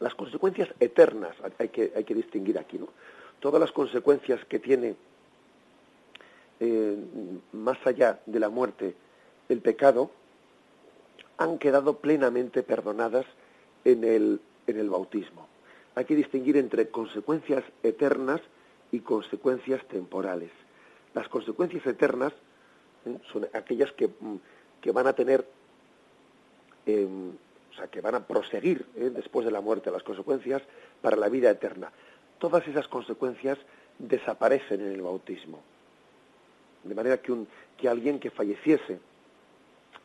las 0.00 0.14
consecuencias 0.14 0.68
eternas, 0.80 1.36
hay 1.58 1.68
que, 1.68 1.92
hay 1.94 2.04
que 2.04 2.14
distinguir 2.14 2.58
aquí, 2.58 2.78
¿no? 2.78 2.88
Todas 3.40 3.60
las 3.60 3.70
consecuencias 3.70 4.44
que 4.46 4.58
tiene 4.58 4.96
eh, 6.60 6.96
más 7.52 7.78
allá 7.86 8.18
de 8.26 8.40
la 8.40 8.48
muerte 8.48 8.96
el 9.48 9.60
pecado, 9.60 10.10
han 11.38 11.58
quedado 11.58 11.98
plenamente 11.98 12.62
perdonadas 12.62 13.24
en 13.84 14.04
el, 14.04 14.40
en 14.66 14.78
el 14.78 14.90
bautismo. 14.90 15.48
Hay 15.94 16.04
que 16.04 16.16
distinguir 16.16 16.56
entre 16.56 16.88
consecuencias 16.88 17.64
eternas 17.82 18.40
y 18.92 19.00
consecuencias 19.00 19.84
temporales. 19.86 20.50
Las 21.14 21.28
consecuencias 21.28 21.86
eternas 21.86 22.32
¿eh? 23.06 23.16
son 23.32 23.48
aquellas 23.52 23.92
que, 23.92 24.08
mm, 24.08 24.36
que, 24.80 24.92
van 24.92 25.06
a 25.06 25.12
tener, 25.12 25.46
em, 26.86 27.30
o 27.30 27.74
sea, 27.74 27.86
que 27.86 28.00
van 28.00 28.16
a 28.16 28.26
proseguir 28.26 28.84
¿eh? 28.96 29.10
después 29.14 29.44
de 29.46 29.52
la 29.52 29.60
muerte, 29.60 29.90
las 29.90 30.02
consecuencias 30.02 30.62
para 31.00 31.16
la 31.16 31.28
vida 31.28 31.50
eterna. 31.50 31.90
Todas 32.38 32.66
esas 32.66 32.88
consecuencias 32.88 33.58
desaparecen 33.98 34.80
en 34.80 34.92
el 34.92 35.02
bautismo. 35.02 35.60
De 36.84 36.94
manera 36.94 37.18
que, 37.18 37.32
un, 37.32 37.48
que 37.76 37.88
alguien 37.88 38.20
que 38.20 38.30
falleciese 38.30 39.00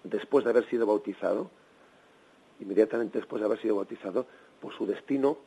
después 0.03 0.43
de 0.43 0.51
haber 0.51 0.69
sido 0.69 0.85
bautizado, 0.85 1.49
inmediatamente 2.59 3.19
después 3.19 3.39
de 3.39 3.45
haber 3.45 3.59
sido 3.59 3.75
bautizado, 3.75 4.25
pues 4.59 4.75
su 4.75 4.85
destino 4.85 5.37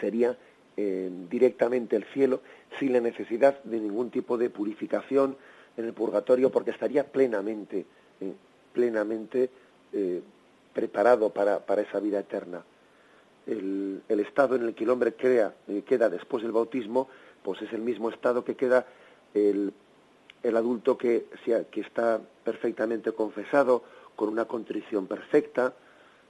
sería 0.00 0.36
eh, 0.76 1.10
directamente 1.30 1.96
el 1.96 2.04
cielo 2.04 2.40
sin 2.78 2.92
la 2.92 3.00
necesidad 3.00 3.62
de 3.64 3.80
ningún 3.80 4.10
tipo 4.10 4.38
de 4.38 4.50
purificación 4.50 5.36
en 5.76 5.84
el 5.86 5.92
purgatorio 5.92 6.50
porque 6.50 6.70
estaría 6.70 7.04
plenamente, 7.04 7.86
eh, 8.20 8.32
plenamente 8.72 9.50
eh, 9.92 10.22
preparado 10.72 11.30
para, 11.30 11.62
esa 11.80 12.00
vida 12.00 12.20
eterna. 12.20 12.62
El, 13.46 14.02
el, 14.08 14.20
estado 14.20 14.56
en 14.56 14.64
el 14.64 14.74
que 14.74 14.84
el 14.84 14.90
hombre 14.90 15.14
crea, 15.14 15.54
queda 15.86 16.10
después 16.10 16.42
del 16.42 16.52
bautismo, 16.52 17.08
pues 17.42 17.62
es 17.62 17.72
el 17.72 17.80
mismo 17.80 18.10
estado 18.10 18.44
que 18.44 18.56
queda 18.56 18.86
el, 19.32 19.72
el 20.42 20.56
adulto 20.56 20.96
que, 20.96 21.26
que 21.70 21.80
está 21.80 22.20
perfectamente 22.44 23.12
confesado, 23.12 23.82
con 24.18 24.28
una 24.28 24.46
contrición 24.46 25.06
perfecta, 25.06 25.74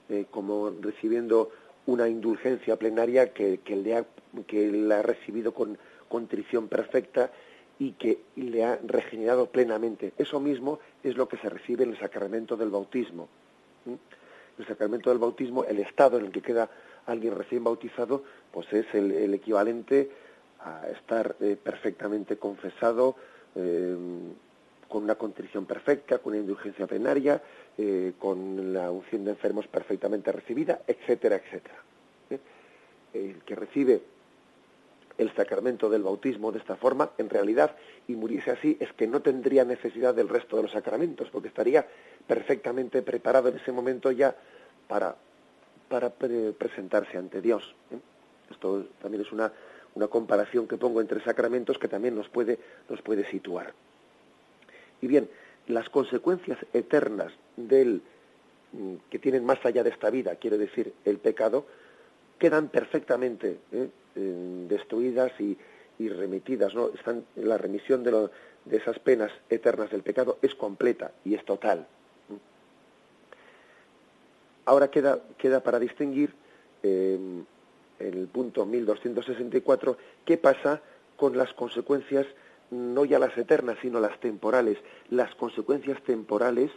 eh, 0.09 0.25
como 0.29 0.71
recibiendo 0.81 1.49
una 1.87 2.07
indulgencia 2.07 2.75
plenaria 2.77 3.33
que, 3.33 3.59
que, 3.59 3.75
le 3.75 3.95
ha, 3.95 5.01
recibido 5.01 5.53
con 5.53 5.77
contrición 6.07 6.67
perfecta 6.67 7.31
y 7.79 7.93
que 7.93 8.19
le 8.35 8.63
ha 8.63 8.79
regenerado 8.85 9.47
plenamente. 9.47 10.13
Eso 10.17 10.39
mismo 10.39 10.79
es 11.03 11.17
lo 11.17 11.27
que 11.27 11.37
se 11.37 11.49
recibe 11.49 11.83
en 11.83 11.91
el 11.91 11.99
sacramento 11.99 12.55
del 12.57 12.69
bautismo. 12.69 13.27
El 14.59 14.67
sacramento 14.67 15.09
del 15.09 15.17
bautismo, 15.17 15.63
el 15.63 15.79
estado 15.79 16.19
en 16.19 16.25
el 16.25 16.31
que 16.31 16.41
queda 16.41 16.69
alguien 17.07 17.35
recién 17.35 17.63
bautizado, 17.63 18.23
pues 18.51 18.71
es 18.71 18.85
el, 18.93 19.33
equivalente 19.33 20.11
a 20.59 20.87
estar 20.89 21.35
eh, 21.39 21.57
perfectamente 21.61 22.37
confesado, 22.37 23.15
eh, 23.55 23.95
con 24.87 25.03
una 25.03 25.15
contrición 25.15 25.65
perfecta, 25.65 26.17
con 26.17 26.33
una 26.33 26.41
indulgencia 26.41 26.87
plenaria, 26.87 27.41
eh, 27.77 28.13
con 28.17 28.73
la 28.73 28.91
unción 28.91 29.23
de 29.23 29.31
enfermos 29.31 29.67
perfectamente 29.67 30.31
recibida, 30.31 30.81
etcétera, 30.87 31.37
etcétera. 31.37 31.83
¿Eh? 32.31 32.39
El 33.13 33.43
que 33.43 33.55
recibe 33.55 34.01
el 35.19 35.33
sacramento 35.35 35.89
del 35.89 36.01
bautismo 36.01 36.51
de 36.51 36.59
esta 36.59 36.75
forma, 36.75 37.11
en 37.17 37.29
realidad, 37.29 37.75
y 38.07 38.15
muriese 38.15 38.51
así, 38.51 38.77
es 38.79 38.91
que 38.93 39.05
no 39.05 39.21
tendría 39.21 39.65
necesidad 39.65 40.15
del 40.15 40.29
resto 40.29 40.55
de 40.55 40.63
los 40.63 40.71
sacramentos, 40.71 41.29
porque 41.29 41.49
estaría 41.49 41.85
perfectamente 42.25 43.01
preparado 43.01 43.49
en 43.49 43.57
ese 43.57 43.71
momento 43.71 44.11
ya 44.11 44.35
para, 44.87 45.15
para 45.89 46.09
presentarse 46.09 47.17
ante 47.17 47.41
Dios. 47.41 47.75
Esto 48.49 48.85
también 49.01 49.23
es 49.23 49.31
una 49.31 49.51
una 49.99 50.07
comparación 50.07 50.65
que 50.65 50.77
pongo 50.77 51.01
entre 51.01 51.21
sacramentos 51.21 51.77
que 51.77 51.89
también 51.89 52.15
nos 52.15 52.29
puede, 52.29 52.57
nos 52.89 53.01
puede 53.01 53.29
situar. 53.29 53.73
Y 55.01 55.07
bien, 55.07 55.29
las 55.67 55.89
consecuencias 55.89 56.57
eternas 56.71 57.33
del 57.57 58.01
mm, 58.71 58.95
que 59.09 59.19
tienen 59.19 59.43
más 59.43 59.59
allá 59.65 59.83
de 59.83 59.89
esta 59.89 60.09
vida, 60.09 60.37
quiere 60.37 60.57
decir 60.57 60.93
el 61.03 61.17
pecado, 61.17 61.65
quedan 62.37 62.69
perfectamente 62.69 63.59
¿eh? 63.73 63.89
destruidas 64.69 65.33
y, 65.39 65.57
remitidas. 66.07 66.73
¿no? 66.73 66.91
Están, 66.93 67.25
la 67.35 67.57
remisión 67.57 68.01
de, 68.05 68.29
de, 68.63 68.77
esas 68.77 68.99
penas 68.99 69.33
eternas 69.49 69.91
del 69.91 70.01
pecado 70.01 70.37
es 70.41 70.55
completa 70.55 71.11
y 71.25 71.35
es 71.35 71.43
total. 71.43 71.85
Ahora 74.63 74.89
queda, 74.89 75.19
queda 75.37 75.61
para 75.61 75.77
distinguir 75.77 76.33
eh, 76.83 77.19
el 77.99 78.27
punto 78.27 78.65
1264, 78.65 79.97
¿qué 80.25 80.37
pasa 80.37 80.81
con 81.19 81.37
las 81.37 81.53
consecuencias, 81.53 82.25
no 82.71 83.03
ya 83.03 83.19
las 83.19 83.37
eternas, 83.37 83.77
sino 83.81 83.99
las 83.99 84.19
temporales, 84.19 84.77
las 85.09 85.35
consecuencias 85.35 86.01
temporales 86.03 86.71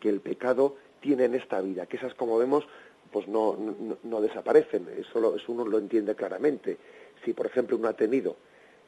que 0.00 0.10
el 0.10 0.20
pecado 0.20 0.76
tiene 1.00 1.24
en 1.24 1.34
esta 1.34 1.60
vida, 1.60 1.86
que 1.86 1.96
esas, 1.96 2.14
como 2.14 2.36
vemos, 2.36 2.66
pues 3.10 3.26
no, 3.26 3.56
no, 4.02 4.20
desaparecen, 4.20 4.86
eso, 4.98 5.36
eso, 5.36 5.52
uno 5.52 5.64
lo 5.64 5.78
entiende 5.78 6.14
claramente. 6.14 6.76
Si, 7.24 7.32
por 7.32 7.46
ejemplo, 7.46 7.76
uno 7.76 7.88
ha 7.88 7.94
tenido, 7.94 8.36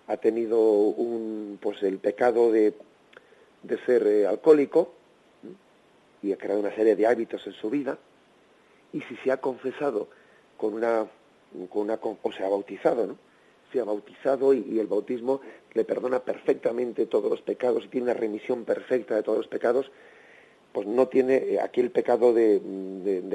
ha 0.08 0.18
tenido 0.18 0.60
un, 0.60 1.58
pues 1.60 1.82
el 1.82 1.98
pecado 1.98 2.52
de, 2.52 2.74
de 3.62 3.78
ser 3.86 4.06
eh, 4.06 4.26
alcohólico 4.26 4.92
y 6.22 6.32
ha 6.32 6.36
creado 6.36 6.60
una 6.60 6.74
serie 6.74 6.96
de 6.96 7.06
hábitos 7.06 7.46
en 7.46 7.52
su 7.54 7.70
vida, 7.70 7.96
y 8.92 9.00
si 9.02 9.16
se 9.16 9.30
ha 9.30 9.38
confesado 9.38 10.08
con 10.56 10.74
una 10.74 11.06
con 11.68 11.82
una, 11.82 11.98
o 12.02 12.32
se 12.32 12.44
ha 12.44 12.48
bautizado, 12.48 13.06
¿no? 13.06 13.28
se 13.72 13.80
ha 13.80 13.84
bautizado 13.84 14.54
y, 14.54 14.78
el 14.78 14.86
bautismo 14.86 15.40
le 15.74 15.84
perdona 15.84 16.20
perfectamente 16.20 17.06
todos 17.06 17.30
los 17.30 17.42
pecados 17.42 17.84
y 17.84 17.88
tiene 17.88 18.04
una 18.04 18.14
remisión 18.14 18.64
perfecta 18.64 19.14
de 19.14 19.22
todos 19.22 19.38
los 19.38 19.48
pecados, 19.48 19.90
pues 20.72 20.86
no 20.86 21.08
tiene 21.08 21.36
eh, 21.36 21.60
aquí 21.60 21.80
el 21.80 21.90
pecado 21.90 22.32
de, 22.32 22.60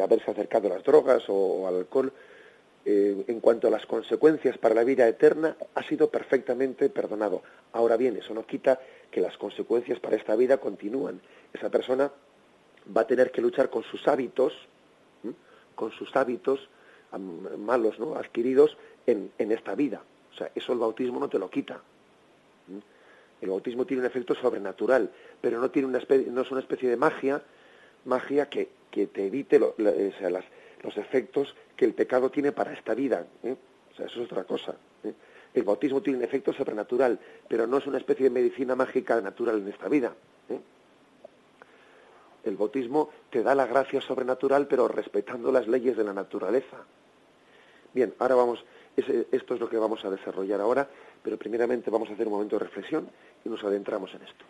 haberse 0.02 0.32
acercado 0.32 0.68
a 0.68 0.76
las 0.76 0.84
drogas 0.84 1.24
o, 1.28 1.68
al 1.68 1.76
alcohol. 1.76 2.12
Eh, 2.86 3.24
en 3.30 3.40
cuanto 3.40 3.70
a 3.70 3.72
las 3.72 3.86
consecuencias 3.86 4.58
para 4.58 4.76
la 4.76 4.84
vida 4.84 5.08
eterna, 5.08 5.56
ha 5.74 5.84
sido 5.84 6.10
perfectamente 6.10 6.90
perdonado. 6.90 7.42
Ahora 7.72 7.96
bien, 7.96 8.18
eso 8.18 8.34
no 8.34 8.46
quita 8.46 8.82
que 9.10 9.22
las 9.22 9.38
consecuencias 9.38 10.02
para 10.02 10.18
esta 10.18 10.36
vida 10.36 10.58
continúan. 10.58 11.22
Esa 11.54 11.70
persona 11.70 12.12
va 12.96 13.02
a 13.02 13.08
tener 13.08 13.32
que 13.32 13.42
luchar 13.42 13.70
con 13.70 13.84
sus 13.84 14.06
hábitos, 14.10 14.52
con 15.76 15.92
sus 15.92 16.14
hábitos 16.18 16.68
malos, 17.18 18.00
¿no? 18.00 18.16
adquiridos 18.16 18.78
en, 19.06 19.32
en 19.38 19.52
esta 19.52 19.76
vida. 19.76 20.02
O 20.34 20.36
sea, 20.36 20.52
eso 20.56 20.74
el 20.74 20.80
bautismo 20.80 21.20
no 21.20 21.30
te 21.30 21.40
lo 21.40 21.50
quita. 21.50 21.82
El 23.42 23.50
bautismo 23.50 23.86
tiene 23.86 24.02
un 24.02 24.08
efecto 24.08 24.36
sobrenatural, 24.36 25.12
pero 25.42 25.60
no, 25.60 25.70
tiene 25.70 25.88
una 25.88 25.98
especie, 25.98 26.32
no 26.32 26.42
es 26.42 26.52
una 26.52 26.62
especie 26.62 26.90
de 26.90 26.96
magia, 26.96 27.42
magia 28.06 28.48
que, 28.50 28.70
que 28.90 29.08
te 29.08 29.28
evite 29.28 29.60
los 29.60 30.98
efectos 30.98 31.54
que 31.76 31.84
el 31.84 31.94
pecado 31.94 32.32
tiene 32.32 32.54
para 32.54 32.72
esta 32.72 32.94
vida. 32.94 33.26
¿eh? 33.44 33.56
O 33.92 33.96
sea, 33.96 34.06
eso 34.06 34.22
es 34.22 34.32
otra 34.32 34.46
cosa. 34.46 34.76
¿eh? 35.04 35.14
El 35.54 35.64
bautismo 35.64 36.02
tiene 36.02 36.20
un 36.20 36.24
efecto 36.24 36.54
sobrenatural, 36.54 37.20
pero 37.48 37.68
no 37.68 37.80
es 37.80 37.86
una 37.86 37.98
especie 37.98 38.24
de 38.24 38.30
medicina 38.30 38.76
mágica 38.76 39.20
natural 39.20 39.58
en 39.58 39.68
esta 39.68 39.90
vida. 39.90 40.14
¿eh? 40.50 40.60
El 42.46 42.56
bautismo 42.56 43.10
te 43.30 43.44
da 43.44 43.54
la 43.56 43.68
gracia 43.68 44.00
sobrenatural, 44.00 44.68
pero 44.68 44.88
respetando 44.88 45.52
las 45.52 45.68
leyes 45.68 45.98
de 45.98 46.04
la 46.04 46.14
naturaleza. 46.14 46.78
Bien, 47.94 48.14
ahora 48.20 48.36
vamos, 48.36 48.64
esto 48.98 49.54
es 49.54 49.60
lo 49.60 49.70
que 49.70 49.78
vamos 49.78 50.04
a 50.04 50.10
desarrollar 50.10 50.60
ahora, 50.62 50.88
pero 51.22 51.38
primeramente 51.38 51.92
vamos 51.92 52.10
a 52.10 52.14
hacer 52.14 52.28
un 52.28 52.34
momento 52.34 52.58
de 52.58 52.66
reflexión 52.66 53.08
y 53.46 53.50
nos 53.50 53.64
adentramos 53.64 54.14
en 54.16 54.24
esto. 54.24 54.46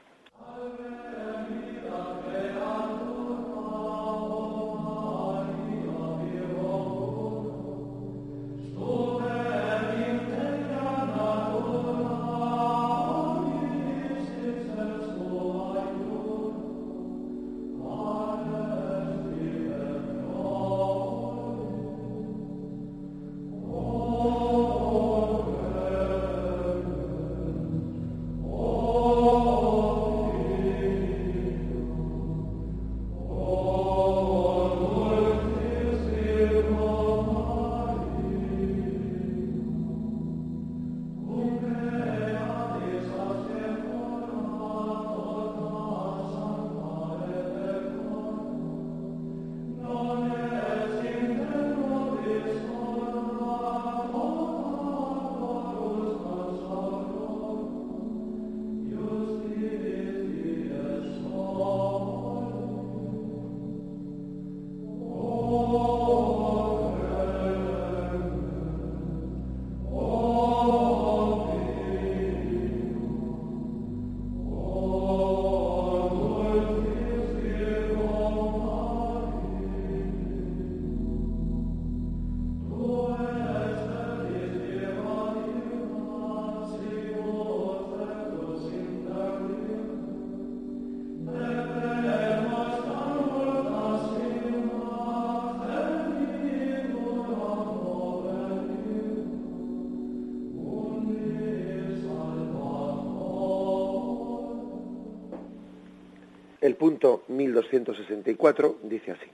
Punto 106.84 107.24
1264 107.30 108.80
dice 108.84 109.12
así. 109.12 109.32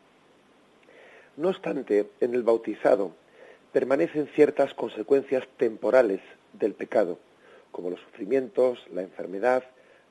No 1.36 1.50
obstante, 1.50 2.12
en 2.20 2.36
el 2.36 2.44
bautizado 2.44 3.16
permanecen 3.74 4.28
ciertas 4.36 4.76
consecuencias 4.76 5.48
temporales 5.58 6.22
del 6.54 6.76
pecado, 6.76 7.18
como 7.72 7.90
los 7.90 8.00
sufrimientos, 8.02 8.78
la 8.94 9.02
enfermedad, 9.02 9.64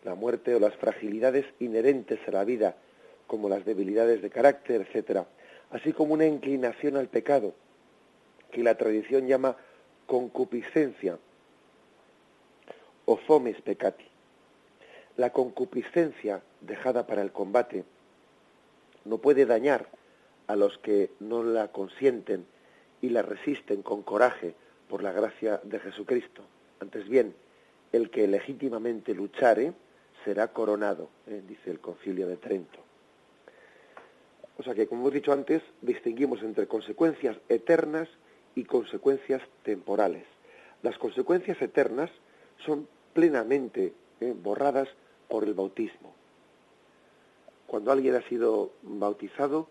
la 0.03 0.17
muerte 0.17 0.57
o 0.57 0.59
las 0.59 0.75
fragilidades 0.75 1.47
inherentes 1.61 2.19
a 2.27 2.33
la 2.33 2.43
vida, 2.43 2.75
como 3.29 3.49
las 3.49 3.65
debilidades 3.65 4.21
de 4.21 4.31
carácter, 4.31 4.89
etc., 4.91 5.21
así 5.71 5.93
como 5.93 6.15
una 6.15 6.27
inclinación 6.27 6.97
al 6.97 7.07
pecado, 7.07 7.55
que 8.51 8.65
la 8.65 8.77
tradición 8.77 9.29
llama 9.29 9.57
concupiscencia 10.07 11.21
o 13.05 13.17
fomes 13.17 13.61
peccati. 13.61 14.18
La 15.19 15.31
concupiscencia 15.31 16.43
dejada 16.61 17.09
para 17.09 17.23
el 17.23 17.33
combate 17.33 17.85
no 19.05 19.19
puede 19.19 19.47
dañar 19.47 19.89
a 20.47 20.55
los 20.55 20.79
que 20.79 21.11
no 21.19 21.43
la 21.43 21.73
consienten 21.73 22.47
y 23.01 23.09
la 23.09 23.23
resisten 23.23 23.83
con 23.83 24.03
coraje 24.03 24.55
por 24.89 25.03
la 25.03 25.11
gracia 25.11 25.61
de 25.65 25.81
Jesucristo. 25.81 26.43
Antes 26.79 27.09
bien, 27.09 27.35
el 27.91 28.11
que 28.11 28.29
legítimamente 28.29 29.13
luchare 29.13 29.73
será 30.25 30.53
coronado, 30.53 31.09
¿eh? 31.27 31.43
dice 31.49 31.73
el 31.73 31.81
concilio 31.81 32.29
de 32.29 32.37
Trento. 32.37 32.79
O 34.57 34.63
sea 34.63 34.77
que, 34.77 34.87
como 34.87 35.01
hemos 35.01 35.15
dicho 35.15 35.33
antes, 35.33 35.65
distinguimos 35.83 36.45
entre 36.45 36.69
consecuencias 36.69 37.37
eternas 37.49 38.09
y 38.55 38.63
consecuencias 38.63 39.43
temporales. 39.65 40.27
Las 40.85 40.97
consecuencias 40.97 41.61
eternas 41.61 42.11
son 42.65 42.87
plenamente 43.15 43.95
¿eh? 44.21 44.33
borradas 44.41 44.89
por 45.29 45.45
el 45.45 45.55
bautismo. 45.55 46.15
Cuando 47.67 47.93
alguien 47.93 48.15
ha 48.15 48.23
sido 48.29 48.73
bautizado, 48.83 49.69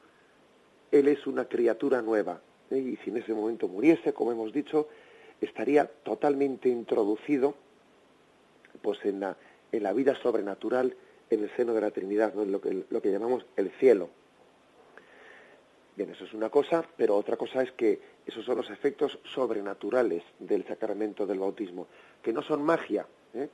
él 0.92 1.08
es 1.08 1.26
una 1.28 1.46
criatura 1.46 2.02
nueva. 2.02 2.42
¿eh? 2.70 2.78
Y 2.78 2.98
si 2.98 3.10
en 3.10 3.18
ese 3.18 3.34
momento 3.34 3.68
muriese, 3.68 4.14
como 4.14 4.32
hemos 4.32 4.54
dicho, 4.54 4.88
estaría 5.42 5.86
totalmente 5.86 6.70
introducido 6.70 7.56
pues 8.82 9.04
en 9.06 9.20
la, 9.20 9.36
en 9.72 9.84
la 9.84 9.94
vida 9.94 10.16
sobrenatural 10.22 10.96
en 11.30 11.44
el 11.44 11.56
seno 11.56 11.74
de 11.74 11.82
la 11.82 11.92
Trinidad, 11.92 12.38
en 12.40 12.52
lo 12.52 12.62
que, 12.62 12.86
lo 12.90 13.02
que 13.02 13.12
llamamos 13.12 13.46
el 13.56 13.72
cielo. 13.72 14.10
Bien, 15.96 16.12
eso 16.12 16.26
es 16.26 16.34
una 16.34 16.50
cosa, 16.50 16.86
pero 16.96 17.16
otra 17.16 17.38
cosa 17.38 17.64
es 17.64 17.72
que 17.72 18.00
esos 18.26 18.46
son 18.46 18.58
los 18.58 18.70
efectos 18.70 19.18
sobrenaturales 19.34 20.24
del 20.38 20.66
sacramento 20.68 21.26
del 21.26 21.40
bautismo, 21.40 21.88
que 22.22 22.32
no 22.32 22.44
son 22.44 22.62
magia, 22.62 23.08
¿eh? 23.34 23.50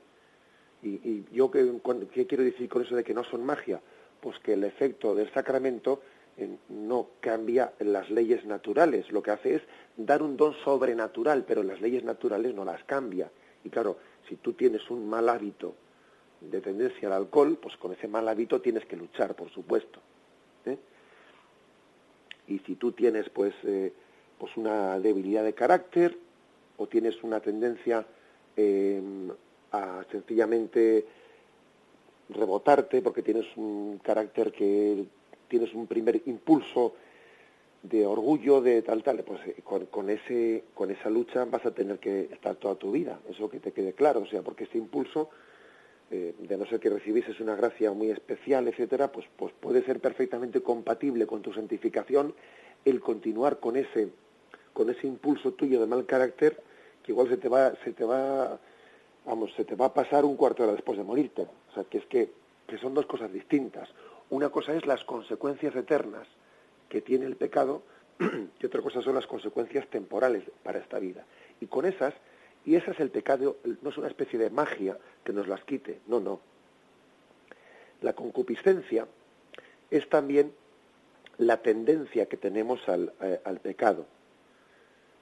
Y, 0.84 1.24
yo, 1.32 1.50
¿qué, 1.50 2.26
quiero 2.26 2.44
decir 2.44 2.68
con 2.68 2.82
eso 2.82 2.94
de 2.94 3.04
que 3.04 3.14
no 3.14 3.24
son 3.24 3.44
magia? 3.44 3.80
Pues 4.20 4.38
que 4.40 4.52
el 4.52 4.64
efecto 4.64 5.14
del 5.14 5.32
sacramento 5.32 6.02
eh, 6.36 6.58
no 6.68 7.08
cambia 7.20 7.72
las 7.78 8.10
leyes 8.10 8.44
naturales, 8.44 9.10
lo 9.10 9.22
que 9.22 9.30
hace 9.30 9.54
es 9.56 9.62
dar 9.96 10.22
un 10.22 10.36
don 10.36 10.52
sobrenatural, 10.62 11.44
pero 11.46 11.62
las 11.62 11.80
leyes 11.80 12.04
naturales 12.04 12.54
no 12.54 12.66
las 12.66 12.84
cambia. 12.84 13.30
Y 13.64 13.70
claro, 13.70 13.96
si 14.28 14.36
tú 14.36 14.52
tienes 14.52 14.90
un 14.90 15.08
mal 15.08 15.28
hábito 15.30 15.74
de 16.42 16.60
tendencia 16.60 17.08
al 17.08 17.14
alcohol, 17.14 17.58
pues 17.60 17.78
con 17.78 17.92
ese 17.92 18.06
mal 18.06 18.28
hábito 18.28 18.60
tienes 18.60 18.84
que 18.84 18.96
luchar, 18.96 19.34
por 19.34 19.50
supuesto. 19.50 20.00
¿eh? 20.66 20.76
Y 22.46 22.58
si 22.60 22.74
tú 22.74 22.92
tienes 22.92 23.30
pues, 23.30 23.54
eh, 23.62 23.90
pues 24.38 24.54
una 24.58 24.98
debilidad 25.00 25.44
de 25.44 25.54
carácter 25.54 26.18
o 26.76 26.86
tienes 26.86 27.22
una 27.22 27.40
tendencia 27.40 28.06
a 29.76 30.04
sencillamente 30.10 31.04
rebotarte 32.28 33.02
porque 33.02 33.22
tienes 33.22 33.46
un 33.56 33.98
carácter 34.02 34.52
que 34.52 35.04
tienes 35.48 35.74
un 35.74 35.86
primer 35.86 36.22
impulso 36.26 36.94
de 37.82 38.06
orgullo, 38.06 38.62
de 38.62 38.80
tal, 38.80 39.02
tal, 39.02 39.22
pues 39.24 39.40
eh, 39.46 39.62
con, 39.62 40.08
ese, 40.08 40.64
con 40.74 40.90
esa 40.90 41.10
lucha 41.10 41.44
vas 41.44 41.66
a 41.66 41.74
tener 41.74 41.98
que 41.98 42.30
estar 42.32 42.56
toda 42.56 42.76
tu 42.76 42.90
vida, 42.90 43.20
eso 43.28 43.50
que 43.50 43.60
te 43.60 43.72
quede 43.72 43.92
claro, 43.92 44.20
o 44.20 44.26
sea, 44.26 44.40
porque 44.40 44.64
ese 44.64 44.78
impulso, 44.78 45.28
eh, 46.10 46.34
de 46.38 46.56
no 46.56 46.64
ser 46.64 46.80
que 46.80 46.88
recibieses 46.88 47.38
una 47.40 47.54
gracia 47.54 47.92
muy 47.92 48.10
especial, 48.10 48.66
etcétera, 48.68 49.12
pues, 49.12 49.26
pues 49.36 49.52
puede 49.60 49.84
ser 49.84 50.00
perfectamente 50.00 50.62
compatible 50.62 51.26
con 51.26 51.42
tu 51.42 51.52
santificación 51.52 52.34
el 52.86 53.00
continuar 53.00 53.60
con 53.60 53.76
ese, 53.76 54.08
con 54.72 54.88
ese 54.88 55.06
impulso 55.06 55.52
tuyo 55.52 55.78
de 55.78 55.86
mal 55.86 56.06
carácter, 56.06 56.62
que 57.02 57.12
igual 57.12 57.28
se 57.28 57.36
te 57.36 57.48
va, 57.50 57.74
se 57.84 57.92
te 57.92 58.04
va, 58.04 58.58
vamos, 59.24 59.52
se 59.54 59.64
te 59.64 59.74
va 59.74 59.86
a 59.86 59.94
pasar 59.94 60.24
un 60.24 60.36
cuarto 60.36 60.62
de 60.62 60.68
hora 60.68 60.76
después 60.76 60.98
de 60.98 61.04
morirte. 61.04 61.42
O 61.42 61.74
sea, 61.74 61.84
que 61.84 61.98
es 61.98 62.06
que, 62.06 62.30
que 62.66 62.78
son 62.78 62.94
dos 62.94 63.06
cosas 63.06 63.32
distintas. 63.32 63.88
Una 64.30 64.48
cosa 64.48 64.74
es 64.74 64.86
las 64.86 65.04
consecuencias 65.04 65.74
eternas, 65.76 66.26
que 66.88 67.00
tiene 67.00 67.26
el 67.26 67.36
pecado 67.36 67.82
y 68.60 68.66
otra 68.66 68.82
cosa 68.82 69.02
son 69.02 69.14
las 69.14 69.26
consecuencias 69.26 69.88
temporales 69.88 70.44
para 70.62 70.78
esta 70.78 70.98
vida. 70.98 71.24
Y 71.60 71.66
con 71.66 71.84
esas, 71.84 72.14
y 72.64 72.76
ese 72.76 72.92
es 72.92 73.00
el 73.00 73.10
pecado, 73.10 73.56
no 73.82 73.90
es 73.90 73.98
una 73.98 74.08
especie 74.08 74.38
de 74.38 74.50
magia 74.50 74.96
que 75.24 75.32
nos 75.32 75.48
las 75.48 75.64
quite, 75.64 76.00
no, 76.06 76.20
no. 76.20 76.40
La 78.00 78.12
concupiscencia 78.12 79.06
es 79.90 80.08
también 80.08 80.52
la 81.38 81.58
tendencia 81.62 82.26
que 82.26 82.36
tenemos 82.36 82.88
al, 82.88 83.12
eh, 83.20 83.40
al 83.44 83.60
pecado. 83.60 84.06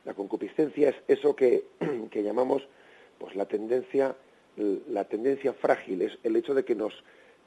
La 0.04 0.14
concupiscencia 0.14 0.90
es 0.90 0.96
eso 1.08 1.36
que, 1.36 1.64
que, 2.10 2.22
llamamos 2.22 2.66
pues 3.22 3.34
la 3.36 3.46
tendencia 3.46 4.14
la 4.56 5.04
tendencia 5.04 5.54
frágil, 5.54 6.02
es 6.02 6.18
el 6.24 6.36
hecho 6.36 6.52
de 6.52 6.62
que 6.62 6.74
nos, 6.74 6.92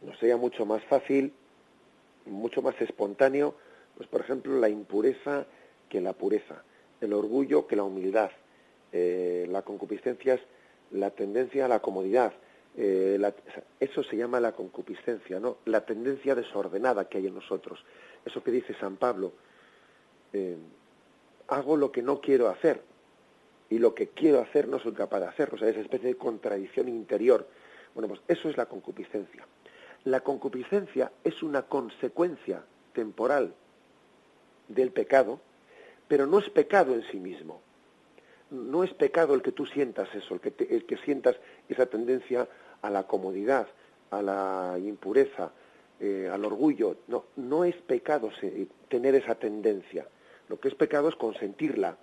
nos 0.01 0.17
sea 0.17 0.37
mucho 0.37 0.65
más 0.65 0.83
fácil, 0.85 1.33
mucho 2.25 2.63
más 2.63 2.73
espontáneo 2.81 3.53
pues 3.95 4.09
por 4.09 4.21
ejemplo, 4.21 4.59
la 4.59 4.69
impureza 4.69 5.45
que 5.89 6.01
la 6.01 6.13
pureza, 6.13 6.63
el 7.01 7.13
orgullo 7.13 7.67
que 7.67 7.75
la 7.75 7.83
humildad, 7.83 8.31
eh, 8.91 9.47
la 9.49 9.61
concupiscencia 9.61 10.35
es 10.35 10.41
la 10.91 11.11
tendencia 11.11 11.65
a 11.65 11.67
la 11.67 11.79
comodidad. 11.79 12.33
Eh, 12.77 13.19
eso 13.79 14.03
se 14.03 14.17
llama 14.17 14.39
la 14.39 14.51
concupiscencia, 14.51 15.39
¿no? 15.39 15.57
La 15.65 15.85
tendencia 15.85 16.35
desordenada 16.35 17.07
que 17.07 17.19
hay 17.19 17.27
en 17.27 17.35
nosotros. 17.35 17.83
Eso 18.25 18.43
que 18.43 18.51
dice 18.51 18.75
San 18.79 18.97
Pablo, 18.97 19.31
eh, 20.33 20.57
hago 21.47 21.77
lo 21.77 21.91
que 21.91 22.01
no 22.01 22.19
quiero 22.19 22.49
hacer 22.49 22.81
y 23.69 23.79
lo 23.79 23.95
que 23.95 24.09
quiero 24.09 24.41
hacer 24.41 24.67
no 24.67 24.79
soy 24.79 24.93
capaz 24.93 25.19
de 25.19 25.27
hacer. 25.27 25.53
O 25.53 25.57
sea, 25.57 25.69
esa 25.69 25.81
especie 25.81 26.09
de 26.09 26.15
contradicción 26.15 26.87
interior. 26.87 27.47
Bueno, 27.93 28.07
pues 28.07 28.21
eso 28.27 28.49
es 28.49 28.57
la 28.57 28.65
concupiscencia. 28.67 29.45
La 30.03 30.21
concupiscencia 30.21 31.11
es 31.23 31.41
una 31.41 31.63
consecuencia 31.63 32.63
temporal 32.93 33.53
del 34.67 34.91
pecado, 34.91 35.39
pero 36.07 36.27
no 36.27 36.39
es 36.39 36.49
pecado 36.49 36.93
en 36.93 37.03
sí 37.11 37.17
mismo. 37.17 37.61
No 38.51 38.83
es 38.83 38.93
pecado 38.93 39.33
el 39.33 39.41
que 39.41 39.51
tú 39.51 39.65
sientas 39.65 40.13
eso, 40.13 40.35
el 40.35 40.39
que, 40.39 40.53
el 40.69 40.85
que 40.85 40.97
sientas 40.97 41.35
esa 41.67 41.87
tendencia 41.87 42.47
a 42.81 42.89
la 42.91 43.07
comodidad, 43.07 43.67
a 44.11 44.21
la 44.21 44.75
impureza, 44.77 45.51
eh, 45.99 46.29
al 46.31 46.45
orgullo. 46.45 46.97
No, 47.07 47.25
no 47.35 47.65
es 47.65 47.75
pecado 47.77 48.29
tener 48.89 49.15
esa 49.15 49.35
tendencia. 49.35 50.07
Lo 50.49 50.59
que 50.59 50.67
es 50.67 50.75
pecado 50.75 51.09
es 51.09 51.15
consentirla. 51.15 51.97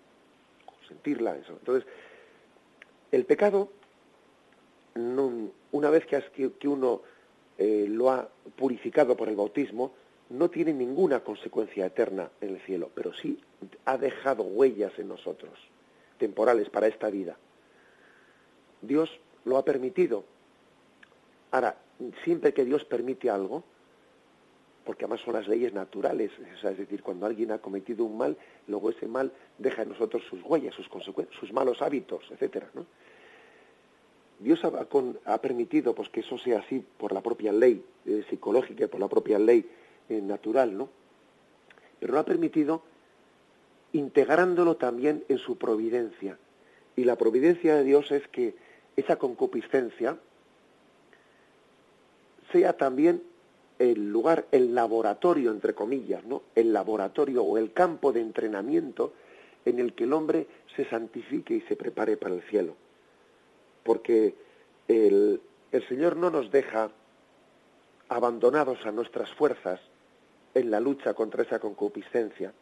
Consentirla, 0.93 1.37
eso. 1.37 1.53
Entonces, 1.53 1.89
el 3.11 3.25
pecado, 3.25 3.71
una 4.95 5.91
vez 5.91 6.07
que, 6.07 6.53
que 6.53 6.69
uno 6.69 7.03
eh, 7.59 7.87
lo 7.89 8.11
ha 8.11 8.29
purificado 8.57 9.17
por 9.17 9.29
el 9.29 9.37
bautismo, 9.37 9.93
no 10.31 10.51
tiene 10.51 10.73
ninguna 10.73 11.21
consecuencia 11.21 11.87
eterna 11.87 12.31
en 12.41 12.51
el 12.51 12.61
cielo, 12.61 12.91
pero 12.95 13.13
sí 13.13 13.41
ha 13.85 13.99
dejado 13.99 14.43
huellas 14.45 14.93
en 14.99 15.09
nosotros, 15.09 15.53
temporales 16.19 16.69
para 16.71 16.87
esta 16.87 17.11
vida. 17.11 17.37
Dios 18.81 19.11
lo 19.45 19.59
ha 19.59 19.65
permitido. 19.65 20.25
Ahora, 21.51 21.77
siempre 22.25 22.53
que 22.53 22.65
Dios 22.65 22.85
permite 22.85 23.31
algo, 23.31 23.65
porque 24.85 25.05
además 25.05 25.21
son 25.25 25.35
las 25.35 25.49
leyes 25.49 25.73
naturales, 25.73 26.31
es 26.63 26.77
decir, 26.77 27.03
cuando 27.03 27.27
alguien 27.27 27.53
ha 27.53 27.59
cometido 27.59 28.05
un 28.05 28.17
mal, 28.19 28.37
luego 28.67 28.91
ese 28.91 29.07
mal 29.07 29.33
deja 29.59 29.83
en 29.83 29.91
nosotros 29.91 30.23
sus 30.29 30.43
huellas, 30.43 30.75
sus 30.75 30.89
consecuencias, 30.89 31.39
sus 31.39 31.53
malos 31.53 31.81
hábitos, 31.83 32.25
etcétera, 32.31 32.69
¿no? 32.75 32.87
Dios 34.41 34.61
ha, 34.65 35.39
permitido 35.41 35.95
pues 35.95 36.09
que 36.09 36.21
eso 36.21 36.37
sea 36.37 36.59
así 36.59 36.85
por 36.99 37.13
la 37.13 37.21
propia 37.21 37.53
ley 37.53 37.85
eh, 38.05 38.25
psicológica, 38.29 38.89
por 38.89 38.99
la 38.99 39.07
propia 39.07 39.39
ley 39.39 39.65
eh, 40.09 40.21
natural, 40.21 40.77
¿no? 40.77 40.89
Pero 42.01 42.15
lo 42.15 42.19
ha 42.19 42.25
permitido 42.25 42.83
integrándolo 43.93 44.77
también 44.77 45.25
en 45.29 45.39
su 45.39 45.59
providencia. 45.59 46.39
Y 46.97 47.05
la 47.05 47.17
providencia 47.17 47.77
de 47.77 47.85
Dios 47.85 48.11
es 48.11 48.27
que 48.29 48.57
esa 48.97 49.17
concupiscencia 49.17 50.19
sea 52.51 52.77
también 52.77 53.23
el 53.83 54.11
lugar, 54.11 54.47
el 54.53 54.75
laboratorio, 54.75 55.51
entre 55.51 55.75
comillas, 55.75 56.25
¿no? 56.25 56.43
El 56.55 56.73
laboratorio 56.73 57.43
o 57.43 57.59
el 57.59 57.73
campo 57.73 58.13
de 58.13 58.21
entrenamiento 58.21 59.13
en 59.65 59.81
el 59.81 59.95
que 59.95 60.05
el 60.05 60.13
hombre 60.13 60.47
se 60.77 60.89
santifique 60.89 61.55
y 61.55 61.61
se 61.63 61.75
prepare 61.75 62.17
para 62.17 62.35
el 62.35 62.43
cielo. 62.43 62.77
Porque 63.83 64.35
el, 64.87 65.41
el 65.73 65.89
Señor 65.89 66.17
no 66.17 66.31
nos 66.31 66.51
deja 66.53 66.91
abandonados 68.09 68.87
a 68.87 68.93
nuestras 68.93 69.31
fuerzas, 69.35 69.81
en 70.55 70.71
la 70.71 70.81
lucha 70.81 71.15
contra 71.15 71.43
esa 71.43 71.59
concupiscencia, 71.59 72.53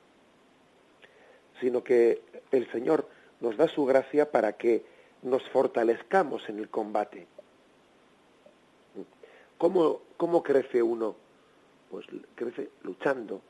sino 1.60 1.82
que 1.82 2.22
el 2.52 2.70
Señor 2.70 3.08
nos 3.40 3.56
da 3.56 3.68
su 3.68 3.84
gracia 3.84 4.30
para 4.30 4.52
que 4.52 4.84
nos 5.22 5.42
fortalezcamos 5.50 6.48
en 6.48 6.60
el 6.60 6.70
combate. 6.70 7.26
¿Cómo, 9.60 10.00
cómo 10.16 10.42
crece 10.42 10.82
uno? 10.82 11.16
Pues 11.90 12.06
crece 12.34 12.70
luchando. 12.82 13.42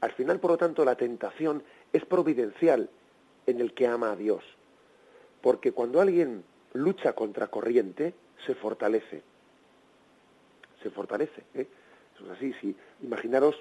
Al 0.00 0.12
final, 0.12 0.40
por 0.40 0.52
lo 0.52 0.56
tanto, 0.56 0.86
la 0.86 0.96
tentación 0.96 1.62
es 1.92 2.02
providencial 2.06 2.88
en 3.44 3.60
el 3.60 3.74
que 3.74 3.86
ama 3.86 4.12
a 4.12 4.16
Dios. 4.16 4.42
Porque 5.42 5.72
cuando 5.72 6.00
alguien 6.00 6.44
lucha 6.72 7.12
contra 7.12 7.48
corriente, 7.48 8.14
se 8.46 8.54
fortalece. 8.54 9.20
Se 10.82 10.88
fortalece. 10.88 11.42
¿eh? 11.52 11.68
Eso 12.14 12.24
es 12.24 12.30
así, 12.30 12.54
sí. 12.62 12.74
Imaginaros 13.02 13.54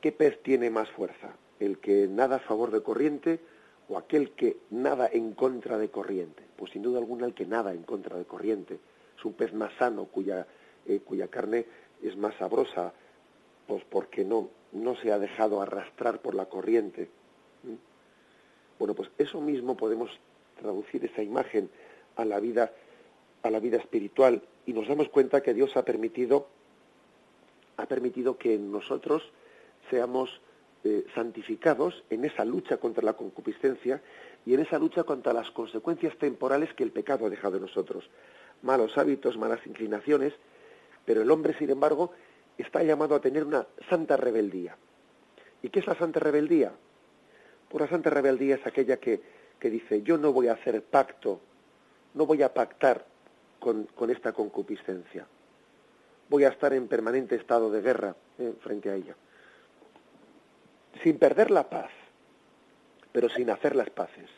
qué 0.00 0.10
pez 0.10 0.42
tiene 0.42 0.70
más 0.70 0.90
fuerza, 0.90 1.36
el 1.60 1.78
que 1.78 2.08
nada 2.08 2.36
a 2.36 2.40
favor 2.40 2.72
de 2.72 2.82
corriente 2.82 3.38
o 3.88 3.96
aquel 3.96 4.32
que 4.32 4.56
nada 4.70 5.08
en 5.12 5.34
contra 5.34 5.78
de 5.78 5.88
corriente. 5.88 6.42
Pues 6.56 6.72
sin 6.72 6.82
duda 6.82 6.98
alguna 6.98 7.26
el 7.26 7.34
que 7.34 7.46
nada 7.46 7.72
en 7.72 7.84
contra 7.84 8.18
de 8.18 8.24
corriente. 8.24 8.80
Es 9.18 9.24
un 9.24 9.32
pez 9.32 9.52
más 9.52 9.72
sano 9.78 10.04
cuya, 10.06 10.46
eh, 10.86 11.00
cuya 11.04 11.28
carne 11.28 11.66
es 12.02 12.16
más 12.16 12.34
sabrosa, 12.36 12.92
pues 13.66 13.82
porque 13.90 14.24
no, 14.24 14.48
no 14.72 14.96
se 14.96 15.12
ha 15.12 15.18
dejado 15.18 15.60
arrastrar 15.60 16.20
por 16.20 16.34
la 16.34 16.46
corriente. 16.46 17.08
Bueno, 18.78 18.94
pues 18.94 19.10
eso 19.18 19.40
mismo 19.40 19.76
podemos 19.76 20.10
traducir 20.60 21.04
esa 21.04 21.22
imagen 21.22 21.68
a 22.16 22.24
la 22.24 22.38
vida 22.40 22.72
a 23.42 23.50
la 23.50 23.60
vida 23.60 23.76
espiritual 23.76 24.42
y 24.66 24.72
nos 24.72 24.88
damos 24.88 25.08
cuenta 25.08 25.42
que 25.42 25.54
Dios 25.54 25.76
ha 25.76 25.84
permitido 25.84 26.48
ha 27.76 27.86
permitido 27.86 28.36
que 28.36 28.58
nosotros 28.58 29.22
seamos 29.90 30.40
eh, 30.84 31.06
santificados 31.14 32.02
en 32.10 32.24
esa 32.24 32.44
lucha 32.44 32.78
contra 32.78 33.04
la 33.04 33.14
concupiscencia 33.14 34.02
y 34.48 34.54
en 34.54 34.60
esa 34.60 34.78
lucha 34.78 35.04
contra 35.04 35.34
las 35.34 35.50
consecuencias 35.50 36.16
temporales 36.16 36.72
que 36.72 36.82
el 36.82 36.90
pecado 36.90 37.26
ha 37.26 37.30
dejado 37.30 37.56
en 37.56 37.62
nosotros. 37.62 38.08
Malos 38.62 38.96
hábitos, 38.96 39.36
malas 39.36 39.60
inclinaciones, 39.66 40.32
pero 41.04 41.20
el 41.20 41.30
hombre, 41.30 41.54
sin 41.58 41.68
embargo, 41.68 42.12
está 42.56 42.82
llamado 42.82 43.14
a 43.14 43.20
tener 43.20 43.44
una 43.44 43.66
santa 43.90 44.16
rebeldía. 44.16 44.76
¿Y 45.62 45.68
qué 45.68 45.80
es 45.80 45.86
la 45.86 45.96
santa 45.96 46.20
rebeldía? 46.20 46.72
Pues 47.68 47.82
la 47.82 47.90
santa 47.90 48.08
rebeldía 48.08 48.54
es 48.54 48.66
aquella 48.66 48.96
que, 48.96 49.20
que 49.60 49.68
dice, 49.68 50.00
yo 50.00 50.16
no 50.16 50.32
voy 50.32 50.48
a 50.48 50.54
hacer 50.54 50.82
pacto, 50.82 51.40
no 52.14 52.24
voy 52.24 52.42
a 52.42 52.54
pactar 52.54 53.04
con, 53.60 53.84
con 53.94 54.08
esta 54.08 54.32
concupiscencia 54.32 55.26
voy 56.28 56.44
a 56.44 56.48
estar 56.48 56.72
en 56.72 56.88
permanente 56.88 57.36
estado 57.36 57.70
de 57.70 57.80
guerra 57.80 58.14
eh, 58.38 58.54
frente 58.60 58.90
a 58.90 58.94
ella. 58.94 59.14
Sin 61.02 61.18
perder 61.18 61.50
la 61.50 61.68
paz, 61.68 61.90
pero 63.12 63.28
sin 63.28 63.50
hacer 63.50 63.76
las 63.76 63.90
paces. 63.90 64.28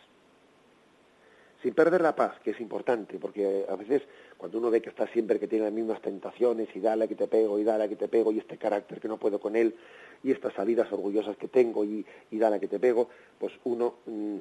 Sin 1.62 1.74
perder 1.74 2.00
la 2.00 2.16
paz, 2.16 2.40
que 2.42 2.52
es 2.52 2.60
importante, 2.60 3.18
porque 3.18 3.66
a 3.68 3.76
veces 3.76 4.02
cuando 4.38 4.58
uno 4.58 4.70
ve 4.70 4.80
que 4.80 4.88
está 4.88 5.06
siempre 5.08 5.38
que 5.38 5.46
tiene 5.46 5.66
las 5.66 5.74
mismas 5.74 6.00
tentaciones 6.00 6.68
y 6.74 6.80
dale 6.80 7.06
que 7.06 7.14
te 7.14 7.28
pego 7.28 7.58
y 7.58 7.64
dale 7.64 7.88
que 7.88 7.96
te 7.96 8.08
pego 8.08 8.32
y 8.32 8.38
este 8.38 8.56
carácter 8.56 8.98
que 8.98 9.08
no 9.08 9.18
puedo 9.18 9.38
con 9.38 9.56
él 9.56 9.74
y 10.22 10.30
estas 10.32 10.54
salidas 10.54 10.90
orgullosas 10.90 11.36
que 11.36 11.48
tengo 11.48 11.84
y, 11.84 12.04
y 12.30 12.38
dale 12.38 12.60
que 12.60 12.68
te 12.68 12.80
pego, 12.80 13.10
pues 13.38 13.52
uno 13.64 13.96
mm, 14.06 14.36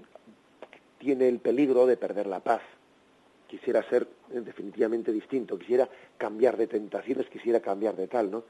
tiene 0.97 1.27
el 1.27 1.39
peligro 1.39 1.85
de 1.85 1.97
perder 1.97 2.27
la 2.27 2.39
paz 2.39 2.61
quisiera 3.49 3.83
ser 3.89 4.07
eh, 4.31 4.41
definitivamente 4.41 5.11
distinto, 5.11 5.57
quisiera 5.57 5.89
cambiar 6.17 6.55
de 6.55 6.67
tentaciones, 6.67 7.27
quisiera 7.27 7.59
cambiar 7.59 7.95
de 7.95 8.07
tal, 8.07 8.31
¿no? 8.31 8.43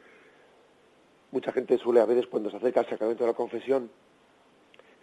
Mucha 1.31 1.51
gente 1.51 1.77
suele 1.77 2.01
a 2.01 2.05
veces 2.05 2.27
cuando 2.27 2.51
se 2.51 2.57
acerca 2.57 2.81
al 2.81 2.89
sacramento 2.89 3.23
de 3.23 3.29
la 3.31 3.35
confesión 3.35 3.89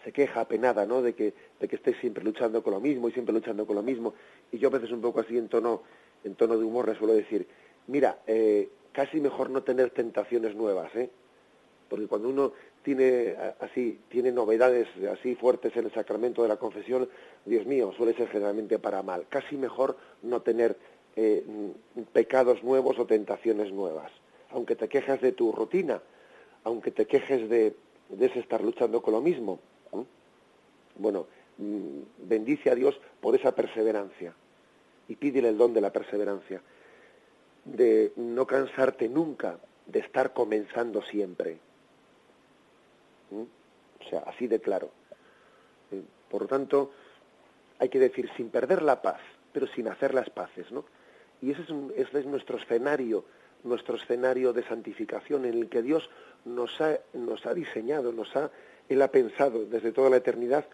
se 0.06 0.12
queja 0.12 0.42
apenada, 0.42 0.86
¿no? 0.86 1.02
De 1.02 1.16
que, 1.16 1.34
de 1.58 1.66
que 1.66 1.74
esté 1.74 1.92
siempre 1.94 2.22
luchando 2.22 2.62
con 2.62 2.72
lo 2.72 2.78
mismo 2.80 3.08
y 3.08 3.12
siempre 3.12 3.34
luchando 3.34 3.66
con 3.66 3.74
lo 3.74 3.82
mismo. 3.82 4.14
Y 4.52 4.58
yo 4.58 4.68
a 4.68 4.70
veces 4.70 4.92
un 4.92 5.00
poco 5.00 5.18
así 5.18 5.36
en 5.36 5.48
tono, 5.48 5.82
en 6.22 6.36
tono 6.36 6.56
de 6.56 6.64
humor 6.64 6.86
le 6.88 6.94
suelo 6.94 7.12
decir, 7.12 7.44
mira, 7.88 8.20
eh, 8.28 8.68
casi 8.92 9.20
mejor 9.20 9.50
no 9.50 9.64
tener 9.64 9.90
tentaciones 9.90 10.54
nuevas, 10.54 10.94
¿eh? 10.94 11.10
Porque 11.88 12.06
cuando 12.06 12.28
uno 12.28 12.52
tiene 12.84 13.34
así, 13.58 13.98
tiene 14.08 14.30
novedades 14.30 14.86
así 15.12 15.34
fuertes 15.34 15.76
en 15.76 15.86
el 15.86 15.92
sacramento 15.92 16.40
de 16.40 16.50
la 16.50 16.56
confesión, 16.56 17.08
Dios 17.44 17.66
mío, 17.66 17.92
suele 17.96 18.14
ser 18.14 18.28
generalmente 18.28 18.78
para 18.78 19.02
mal. 19.02 19.26
Casi 19.28 19.56
mejor 19.56 19.96
no 20.22 20.40
tener 20.40 20.76
eh, 21.16 21.44
pecados 22.12 22.62
nuevos 22.62 22.96
o 23.00 23.06
tentaciones 23.06 23.72
nuevas. 23.72 24.12
Aunque 24.50 24.76
te 24.76 24.88
quejes 24.88 25.20
de 25.20 25.32
tu 25.32 25.50
rutina, 25.50 26.00
aunque 26.62 26.92
te 26.92 27.06
quejes 27.06 27.48
de, 27.48 27.74
de 28.08 28.26
estar 28.26 28.62
luchando 28.62 29.02
con 29.02 29.12
lo 29.12 29.20
mismo. 29.20 29.58
Bueno, 30.98 31.26
mm, 31.58 32.28
bendice 32.28 32.70
a 32.70 32.74
Dios 32.74 32.98
por 33.20 33.34
esa 33.34 33.54
perseverancia 33.54 34.34
y 35.08 35.16
pídele 35.16 35.48
el 35.48 35.58
don 35.58 35.74
de 35.74 35.80
la 35.80 35.92
perseverancia, 35.92 36.62
de 37.64 38.12
no 38.16 38.46
cansarte 38.46 39.08
nunca 39.08 39.58
de 39.86 40.00
estar 40.00 40.32
comenzando 40.32 41.02
siempre. 41.02 41.58
O 43.30 44.08
sea, 44.08 44.20
así 44.20 44.46
de 44.46 44.60
claro. 44.60 44.90
Eh, 45.90 46.02
por 46.30 46.42
lo 46.42 46.48
tanto, 46.48 46.92
hay 47.78 47.88
que 47.88 47.98
decir 47.98 48.30
sin 48.36 48.50
perder 48.50 48.82
la 48.82 49.02
paz, 49.02 49.20
pero 49.52 49.66
sin 49.66 49.88
hacer 49.88 50.14
las 50.14 50.30
paces, 50.30 50.70
¿no? 50.70 50.84
Y 51.42 51.50
ese 51.50 51.62
es, 51.62 51.68
ese 51.96 52.20
es 52.20 52.26
nuestro 52.26 52.58
escenario, 52.58 53.24
nuestro 53.64 53.96
escenario 53.96 54.52
de 54.52 54.62
santificación 54.64 55.44
en 55.44 55.54
el 55.54 55.68
que 55.68 55.82
Dios 55.82 56.08
nos 56.44 56.80
ha, 56.80 56.98
nos 57.12 57.44
ha 57.46 57.54
diseñado, 57.54 58.12
nos 58.12 58.34
ha, 58.36 58.50
Él 58.88 59.02
ha 59.02 59.10
pensado 59.10 59.64
desde 59.66 59.92
toda 59.92 60.10
la 60.10 60.16
eternidad 60.16 60.66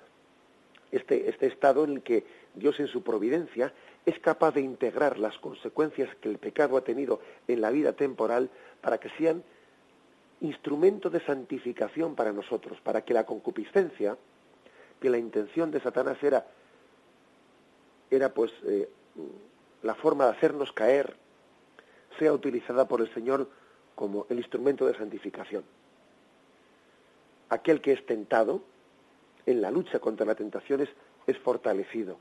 este, 0.90 1.30
este 1.30 1.46
estado 1.46 1.84
en 1.84 1.92
el 1.92 2.02
que 2.02 2.24
Dios 2.54 2.78
en 2.78 2.86
su 2.86 3.02
providencia 3.02 3.72
es 4.04 4.18
capaz 4.18 4.52
de 4.54 4.60
integrar 4.60 5.18
las 5.18 5.38
consecuencias 5.38 6.14
que 6.16 6.28
el 6.28 6.38
pecado 6.38 6.76
ha 6.76 6.84
tenido 6.84 7.20
en 7.48 7.60
la 7.60 7.70
vida 7.70 7.94
temporal 7.94 8.50
para 8.80 8.98
que 8.98 9.08
sean 9.10 9.42
instrumento 10.42 11.08
de 11.08 11.24
santificación 11.24 12.14
para 12.14 12.32
nosotros, 12.32 12.78
para 12.80 13.02
que 13.02 13.14
la 13.14 13.24
concupiscencia, 13.24 14.16
que 15.00 15.08
la 15.08 15.18
intención 15.18 15.70
de 15.70 15.80
Satanás 15.80 16.18
era, 16.22 16.46
era 18.10 18.34
pues 18.34 18.52
eh, 18.66 18.88
la 19.82 19.94
forma 19.94 20.26
de 20.26 20.32
hacernos 20.32 20.72
caer, 20.72 21.16
sea 22.18 22.32
utilizada 22.32 22.86
por 22.86 23.00
el 23.00 23.12
Señor 23.14 23.48
como 23.94 24.26
el 24.28 24.38
instrumento 24.38 24.86
de 24.86 24.96
santificación. 24.96 25.64
Aquel 27.52 27.82
que 27.82 27.92
es 27.92 28.06
tentado 28.06 28.62
en 29.44 29.60
la 29.60 29.70
lucha 29.70 29.98
contra 29.98 30.24
la 30.24 30.34
tentación 30.34 30.80
es, 30.80 30.88
es 31.26 31.36
fortalecido, 31.36 32.16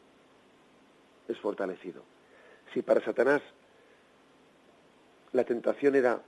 es 1.30 1.40
fortalecido. 1.40 2.04
Si 2.74 2.82
para 2.82 3.00
Satanás 3.00 3.42
la 5.32 5.46
tentación 5.46 5.96
era 5.96 6.22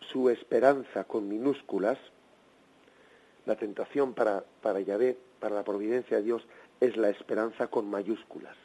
su 0.00 0.28
esperanza 0.30 1.04
con 1.04 1.28
minúsculas, 1.28 1.96
la 3.46 3.54
tentación 3.54 4.14
para, 4.14 4.42
para 4.60 4.80
Yahvé, 4.80 5.16
para 5.38 5.54
la 5.54 5.62
providencia 5.62 6.16
de 6.16 6.24
Dios, 6.24 6.42
es 6.80 6.96
la 6.96 7.08
esperanza 7.08 7.68
con 7.68 7.88
mayúsculas. 7.88 8.56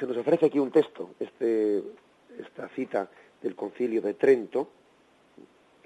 Se 0.00 0.08
nos 0.08 0.16
ofrece 0.16 0.46
aquí 0.46 0.58
un 0.58 0.72
texto, 0.72 1.10
este, 1.20 1.84
esta 2.36 2.68
cita 2.70 3.08
del 3.40 3.54
concilio 3.54 4.02
de 4.02 4.14
Trento, 4.14 4.79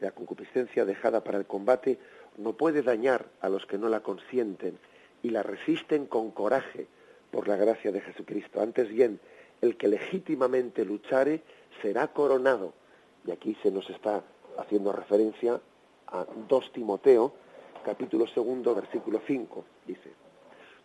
la 0.04 0.12
concupiscencia 0.12 0.84
dejada 0.84 1.24
para 1.24 1.38
el 1.38 1.46
combate 1.46 1.98
no 2.36 2.52
puede 2.52 2.82
dañar 2.82 3.26
a 3.40 3.48
los 3.48 3.64
que 3.64 3.78
no 3.78 3.88
la 3.88 4.00
consienten 4.00 4.78
y 5.22 5.30
la 5.30 5.42
resisten 5.42 6.06
con 6.06 6.30
coraje 6.30 6.86
por 7.30 7.48
la 7.48 7.56
gracia 7.56 7.90
de 7.90 8.02
Jesucristo. 8.02 8.60
Antes 8.60 8.90
bien, 8.90 9.18
el 9.62 9.76
que 9.78 9.88
legítimamente 9.88 10.84
luchare 10.84 11.42
será 11.80 12.08
coronado. 12.08 12.74
Y 13.26 13.30
aquí 13.30 13.56
se 13.62 13.70
nos 13.70 13.88
está 13.88 14.22
haciendo 14.58 14.92
referencia 14.92 15.58
a 16.08 16.26
2 16.48 16.72
Timoteo, 16.72 17.32
capítulo 17.82 18.26
segundo, 18.26 18.74
versículo 18.74 19.22
5. 19.26 19.64
Dice, 19.86 20.10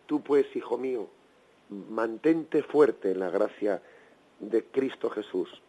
tú 0.06 0.22
pues, 0.22 0.46
hijo 0.56 0.78
mío, 0.78 1.08
mantente 1.68 2.62
fuerte 2.62 3.10
en 3.10 3.20
la 3.20 3.28
gracia 3.28 3.82
de 4.38 4.64
Cristo 4.64 5.10
Jesús. 5.10 5.60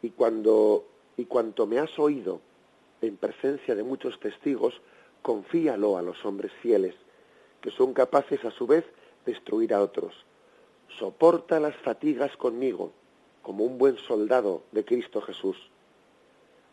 Y 0.00 0.10
cuando 0.10 0.86
y 1.20 1.26
cuanto 1.26 1.66
me 1.66 1.78
has 1.78 1.98
oído 1.98 2.40
en 3.02 3.18
presencia 3.18 3.74
de 3.74 3.82
muchos 3.82 4.18
testigos, 4.20 4.80
confíalo 5.20 5.98
a 5.98 6.02
los 6.02 6.24
hombres 6.24 6.50
fieles, 6.62 6.94
que 7.60 7.70
son 7.70 7.92
capaces 7.92 8.42
a 8.46 8.50
su 8.50 8.66
vez 8.66 8.86
de 9.26 9.32
destruir 9.32 9.74
a 9.74 9.82
otros. 9.82 10.14
Soporta 10.98 11.60
las 11.60 11.76
fatigas 11.76 12.34
conmigo, 12.38 12.92
como 13.42 13.64
un 13.64 13.76
buen 13.76 13.98
soldado 13.98 14.62
de 14.72 14.82
Cristo 14.82 15.20
Jesús. 15.20 15.58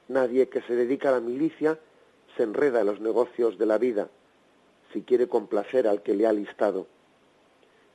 Nadie 0.08 0.48
que 0.48 0.62
se 0.62 0.78
dedica 0.78 1.10
a 1.10 1.14
la 1.14 1.20
milicia 1.20 1.78
se 2.38 2.44
enreda 2.44 2.80
en 2.80 2.88
los 2.88 3.02
negocios 3.02 3.58
de 3.58 3.66
la 3.66 3.78
vida, 3.78 4.08
si 4.94 5.02
quiere 5.02 5.28
complacer 5.28 5.90
al 5.90 6.04
que 6.04 6.14
le 6.14 6.26
ha 6.26 6.32
listado. 6.32 6.88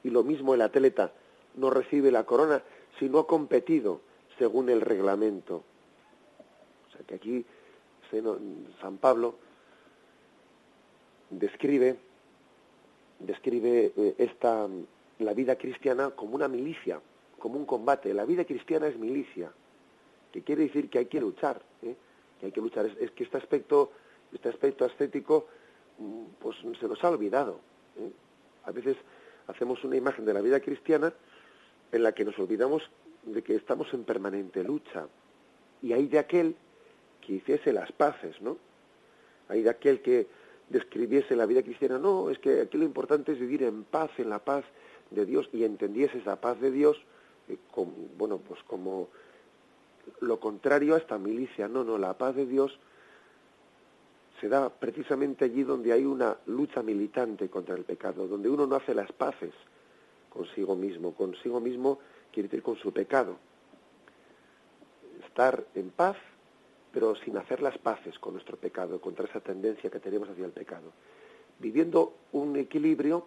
Y 0.04 0.10
lo 0.10 0.22
mismo 0.22 0.52
el 0.52 0.60
atleta 0.60 1.12
no 1.54 1.70
recibe 1.70 2.10
la 2.10 2.24
corona 2.24 2.62
si 2.98 3.08
no 3.08 3.20
ha 3.20 3.26
competido 3.26 4.02
según 4.38 4.68
el 4.68 4.82
reglamento. 4.82 5.64
Que 7.06 7.14
aquí 7.14 7.44
San 8.80 8.98
Pablo 8.98 9.36
describe, 11.30 11.96
describe 13.18 13.92
eh, 13.96 14.14
esta, 14.18 14.68
la 15.18 15.32
vida 15.32 15.56
cristiana 15.56 16.10
como 16.10 16.34
una 16.34 16.48
milicia, 16.48 17.00
como 17.38 17.56
un 17.56 17.64
combate. 17.64 18.12
La 18.12 18.26
vida 18.26 18.44
cristiana 18.44 18.86
es 18.86 18.98
milicia, 18.98 19.50
que 20.30 20.42
quiere 20.42 20.64
decir 20.64 20.90
que 20.90 20.98
hay 20.98 21.06
que 21.06 21.20
luchar, 21.20 21.62
¿eh? 21.82 21.96
que 22.38 22.46
hay 22.46 22.52
que 22.52 22.60
luchar. 22.60 22.86
Es, 22.86 23.10
que 23.12 23.24
este 23.24 23.38
aspecto, 23.38 23.92
este 24.32 24.50
aspecto 24.50 24.84
estético, 24.84 25.46
mm, 25.98 26.24
pues 26.38 26.56
se 26.78 26.88
nos 26.88 27.02
ha 27.02 27.10
olvidado. 27.10 27.60
¿eh? 27.98 28.10
A 28.64 28.72
veces 28.72 28.96
hacemos 29.46 29.82
una 29.84 29.96
imagen 29.96 30.24
de 30.24 30.34
la 30.34 30.42
vida 30.42 30.60
cristiana 30.60 31.12
en 31.90 32.02
la 32.02 32.12
que 32.12 32.24
nos 32.24 32.38
olvidamos 32.38 32.82
de 33.24 33.42
que 33.42 33.54
estamos 33.54 33.92
en 33.94 34.04
permanente 34.04 34.62
lucha. 34.62 35.06
Y 35.80 35.92
hay 35.92 36.06
de 36.06 36.18
aquel 36.18 36.56
que 37.24 37.34
hiciese 37.34 37.72
las 37.72 37.90
paces, 37.92 38.40
¿no? 38.42 38.58
Hay 39.48 39.62
de 39.62 39.70
aquel 39.70 40.02
que 40.02 40.26
describiese 40.68 41.36
la 41.36 41.46
vida 41.46 41.62
cristiana, 41.62 41.98
no, 41.98 42.30
es 42.30 42.38
que 42.38 42.62
aquí 42.62 42.76
lo 42.78 42.84
importante 42.84 43.32
es 43.32 43.38
vivir 43.38 43.62
en 43.62 43.84
paz, 43.84 44.10
en 44.18 44.28
la 44.30 44.38
paz 44.38 44.64
de 45.10 45.26
Dios, 45.26 45.48
y 45.52 45.64
entendiese 45.64 46.18
esa 46.18 46.40
paz 46.40 46.60
de 46.60 46.70
Dios 46.70 46.96
eh, 47.48 47.58
bueno, 48.16 48.38
pues 48.38 48.62
como 48.64 49.08
lo 50.20 50.40
contrario 50.40 50.94
a 50.94 50.98
esta 50.98 51.18
milicia. 51.18 51.68
No, 51.68 51.84
no, 51.84 51.98
la 51.98 52.16
paz 52.16 52.34
de 52.36 52.46
Dios 52.46 52.78
se 54.40 54.48
da 54.48 54.70
precisamente 54.70 55.44
allí 55.44 55.62
donde 55.62 55.92
hay 55.92 56.04
una 56.04 56.36
lucha 56.46 56.82
militante 56.82 57.48
contra 57.48 57.76
el 57.76 57.84
pecado, 57.84 58.26
donde 58.26 58.48
uno 58.48 58.66
no 58.66 58.76
hace 58.76 58.94
las 58.94 59.12
paces 59.12 59.52
consigo 60.28 60.74
mismo. 60.74 61.14
Consigo 61.14 61.60
mismo 61.60 61.98
quiere 62.32 62.48
decir 62.48 62.62
con 62.62 62.76
su 62.76 62.92
pecado. 62.92 63.36
Estar 65.24 65.64
en 65.74 65.90
paz, 65.90 66.16
pero 66.92 67.14
sin 67.16 67.36
hacer 67.36 67.62
las 67.62 67.78
paces 67.78 68.18
con 68.18 68.34
nuestro 68.34 68.56
pecado, 68.56 69.00
contra 69.00 69.24
esa 69.24 69.40
tendencia 69.40 69.90
que 69.90 70.00
tenemos 70.00 70.28
hacia 70.28 70.44
el 70.44 70.52
pecado. 70.52 70.92
Viviendo 71.58 72.14
un 72.32 72.56
equilibrio 72.56 73.26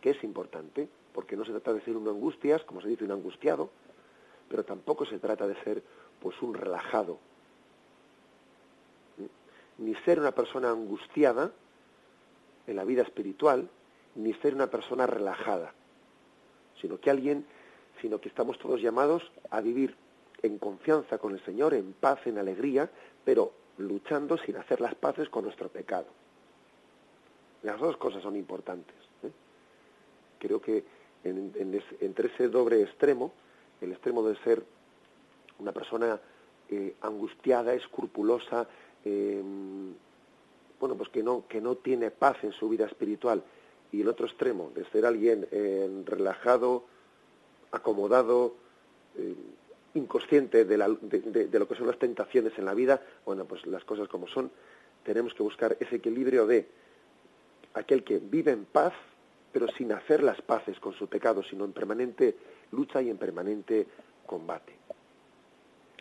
que 0.00 0.10
es 0.10 0.22
importante, 0.22 0.88
porque 1.12 1.36
no 1.36 1.44
se 1.44 1.52
trata 1.52 1.72
de 1.72 1.80
ser 1.80 1.96
un 1.96 2.06
angustias, 2.06 2.62
como 2.64 2.82
se 2.82 2.88
dice, 2.88 3.04
un 3.04 3.12
angustiado, 3.12 3.70
pero 4.48 4.64
tampoco 4.64 5.06
se 5.06 5.18
trata 5.18 5.46
de 5.46 5.56
ser 5.64 5.82
pues 6.20 6.40
un 6.42 6.54
relajado. 6.54 7.18
Ni 9.78 9.94
ser 10.04 10.20
una 10.20 10.32
persona 10.32 10.70
angustiada 10.70 11.52
en 12.66 12.76
la 12.76 12.84
vida 12.84 13.02
espiritual, 13.02 13.68
ni 14.14 14.34
ser 14.34 14.54
una 14.54 14.68
persona 14.68 15.06
relajada, 15.06 15.72
sino 16.80 16.98
que 16.98 17.10
alguien, 17.10 17.46
sino 18.00 18.20
que 18.20 18.28
estamos 18.28 18.58
todos 18.58 18.80
llamados 18.80 19.22
a 19.50 19.60
vivir 19.60 19.96
en 20.42 20.58
confianza 20.58 21.18
con 21.18 21.32
el 21.32 21.44
Señor, 21.44 21.74
en 21.74 21.92
paz, 21.92 22.26
en 22.26 22.38
alegría, 22.38 22.90
pero 23.24 23.52
luchando 23.78 24.38
sin 24.38 24.56
hacer 24.56 24.80
las 24.80 24.94
paces 24.94 25.28
con 25.28 25.44
nuestro 25.44 25.68
pecado. 25.68 26.06
Las 27.62 27.80
dos 27.80 27.96
cosas 27.96 28.22
son 28.22 28.36
importantes. 28.36 28.94
¿eh? 29.22 29.30
Creo 30.38 30.60
que 30.60 30.84
entre 31.24 32.28
ese 32.28 32.48
doble 32.48 32.82
extremo, 32.82 33.32
el 33.80 33.92
extremo 33.92 34.22
de 34.22 34.36
ser 34.36 34.62
una 35.58 35.72
persona 35.72 36.20
eh, 36.68 36.94
angustiada, 37.00 37.74
escrupulosa, 37.74 38.68
em, 39.04 39.94
bueno, 40.78 40.94
pues 40.94 41.08
que 41.08 41.22
no, 41.22 41.44
que 41.48 41.60
no 41.60 41.76
tiene 41.76 42.10
paz 42.10 42.36
en 42.42 42.52
su 42.52 42.68
vida 42.68 42.86
espiritual, 42.86 43.42
y 43.92 44.02
el 44.02 44.08
otro 44.08 44.26
extremo, 44.26 44.70
de 44.74 44.84
ser 44.90 45.06
alguien 45.06 45.48
em, 45.50 46.04
relajado, 46.04 46.84
acomodado, 47.72 48.54
inconsciente 49.96 50.64
de, 50.64 50.76
de, 50.76 51.58
lo 51.58 51.66
que 51.66 51.74
son 51.74 51.86
las 51.86 51.98
tentaciones 51.98 52.52
en 52.58 52.64
la 52.64 52.74
vida, 52.74 53.00
bueno, 53.24 53.44
pues 53.44 53.66
las 53.66 53.84
cosas 53.84 54.08
como 54.08 54.28
son, 54.28 54.50
tenemos 55.04 55.34
que 55.34 55.42
buscar 55.42 55.76
ese 55.80 55.96
equilibrio 55.96 56.46
de 56.46 56.68
aquel 57.74 58.04
que 58.04 58.18
vive 58.18 58.52
en 58.52 58.64
paz, 58.64 58.92
pero 59.52 59.66
sin 59.76 59.92
hacer 59.92 60.22
las 60.22 60.40
paces 60.42 60.78
con 60.80 60.92
su 60.94 61.08
pecado, 61.08 61.42
sino 61.42 61.64
en 61.64 61.72
permanente 61.72 62.36
lucha 62.72 63.00
y 63.02 63.10
en 63.10 63.16
permanente 63.16 63.86
combate. 64.26 64.74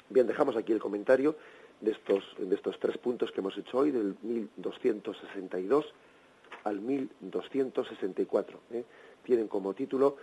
Bien, 0.09 0.27
dejamos 0.27 0.55
aquí 0.55 0.71
el 0.71 0.79
comentario 0.79 1.35
de 1.81 1.91
estos, 1.91 2.23
de 2.37 2.55
estos 2.55 2.79
tres 2.79 2.97
puntos 2.97 3.31
que 3.31 3.39
hemos 3.39 3.57
hecho 3.57 3.77
hoy, 3.77 3.91
del 3.91 4.15
1262 4.21 5.93
al 6.63 6.79
1264. 6.79 8.59
¿eh? 8.71 8.83
Tienen 9.23 9.47
como 9.47 9.73
título, 9.73 10.17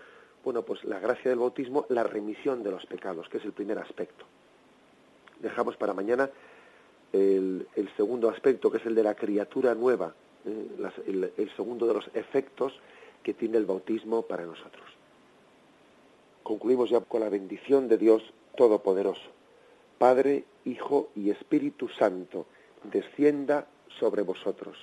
bueno, 0.45 0.63
pues 0.63 0.85
la 0.85 0.99
gracia 0.99 1.31
del 1.31 1.39
bautismo, 1.39 1.87
la 1.89 2.03
remisión 2.03 2.63
de 2.63 2.71
los 2.71 2.85
pecados, 2.87 3.29
que 3.29 3.39
es 3.39 3.45
el 3.45 3.53
primer 3.53 3.79
aspecto. 3.79 4.25
Dejamos 5.41 5.77
para 5.77 5.95
mañana 5.95 6.31
el, 7.13 7.67
segundo 7.97 8.29
aspecto, 8.29 8.71
que 8.71 8.79
es 8.79 8.87
el 8.87 8.95
de 8.95 9.03
la 9.03 9.15
criatura 9.15 9.75
nueva, 9.75 10.15
¿eh? 10.45 11.31
el 11.37 11.57
segundo 11.57 11.87
de 11.87 11.95
los 11.95 12.11
efectos 12.15 12.73
que 13.23 13.35
tiene 13.35 13.59
el 13.59 13.67
bautismo 13.67 14.23
para 14.23 14.45
nosotros. 14.45 14.85
Concluimos 16.43 16.91
ya 16.91 17.01
con 17.01 17.21
la 17.21 17.29
bendición 17.29 17.89
de 17.89 17.99
Dios 17.99 18.23
Todopoderoso. 18.57 19.31
Padre, 19.99 20.45
Hijo 20.65 21.11
y 21.15 21.31
Espíritu 21.31 21.89
Santo, 21.89 22.47
descienda 22.85 23.67
sobre 24.01 24.23
vosotros. 24.23 24.77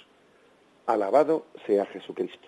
Alabado 0.86 1.46
sea 1.66 1.86
Jesucristo. 1.86 2.48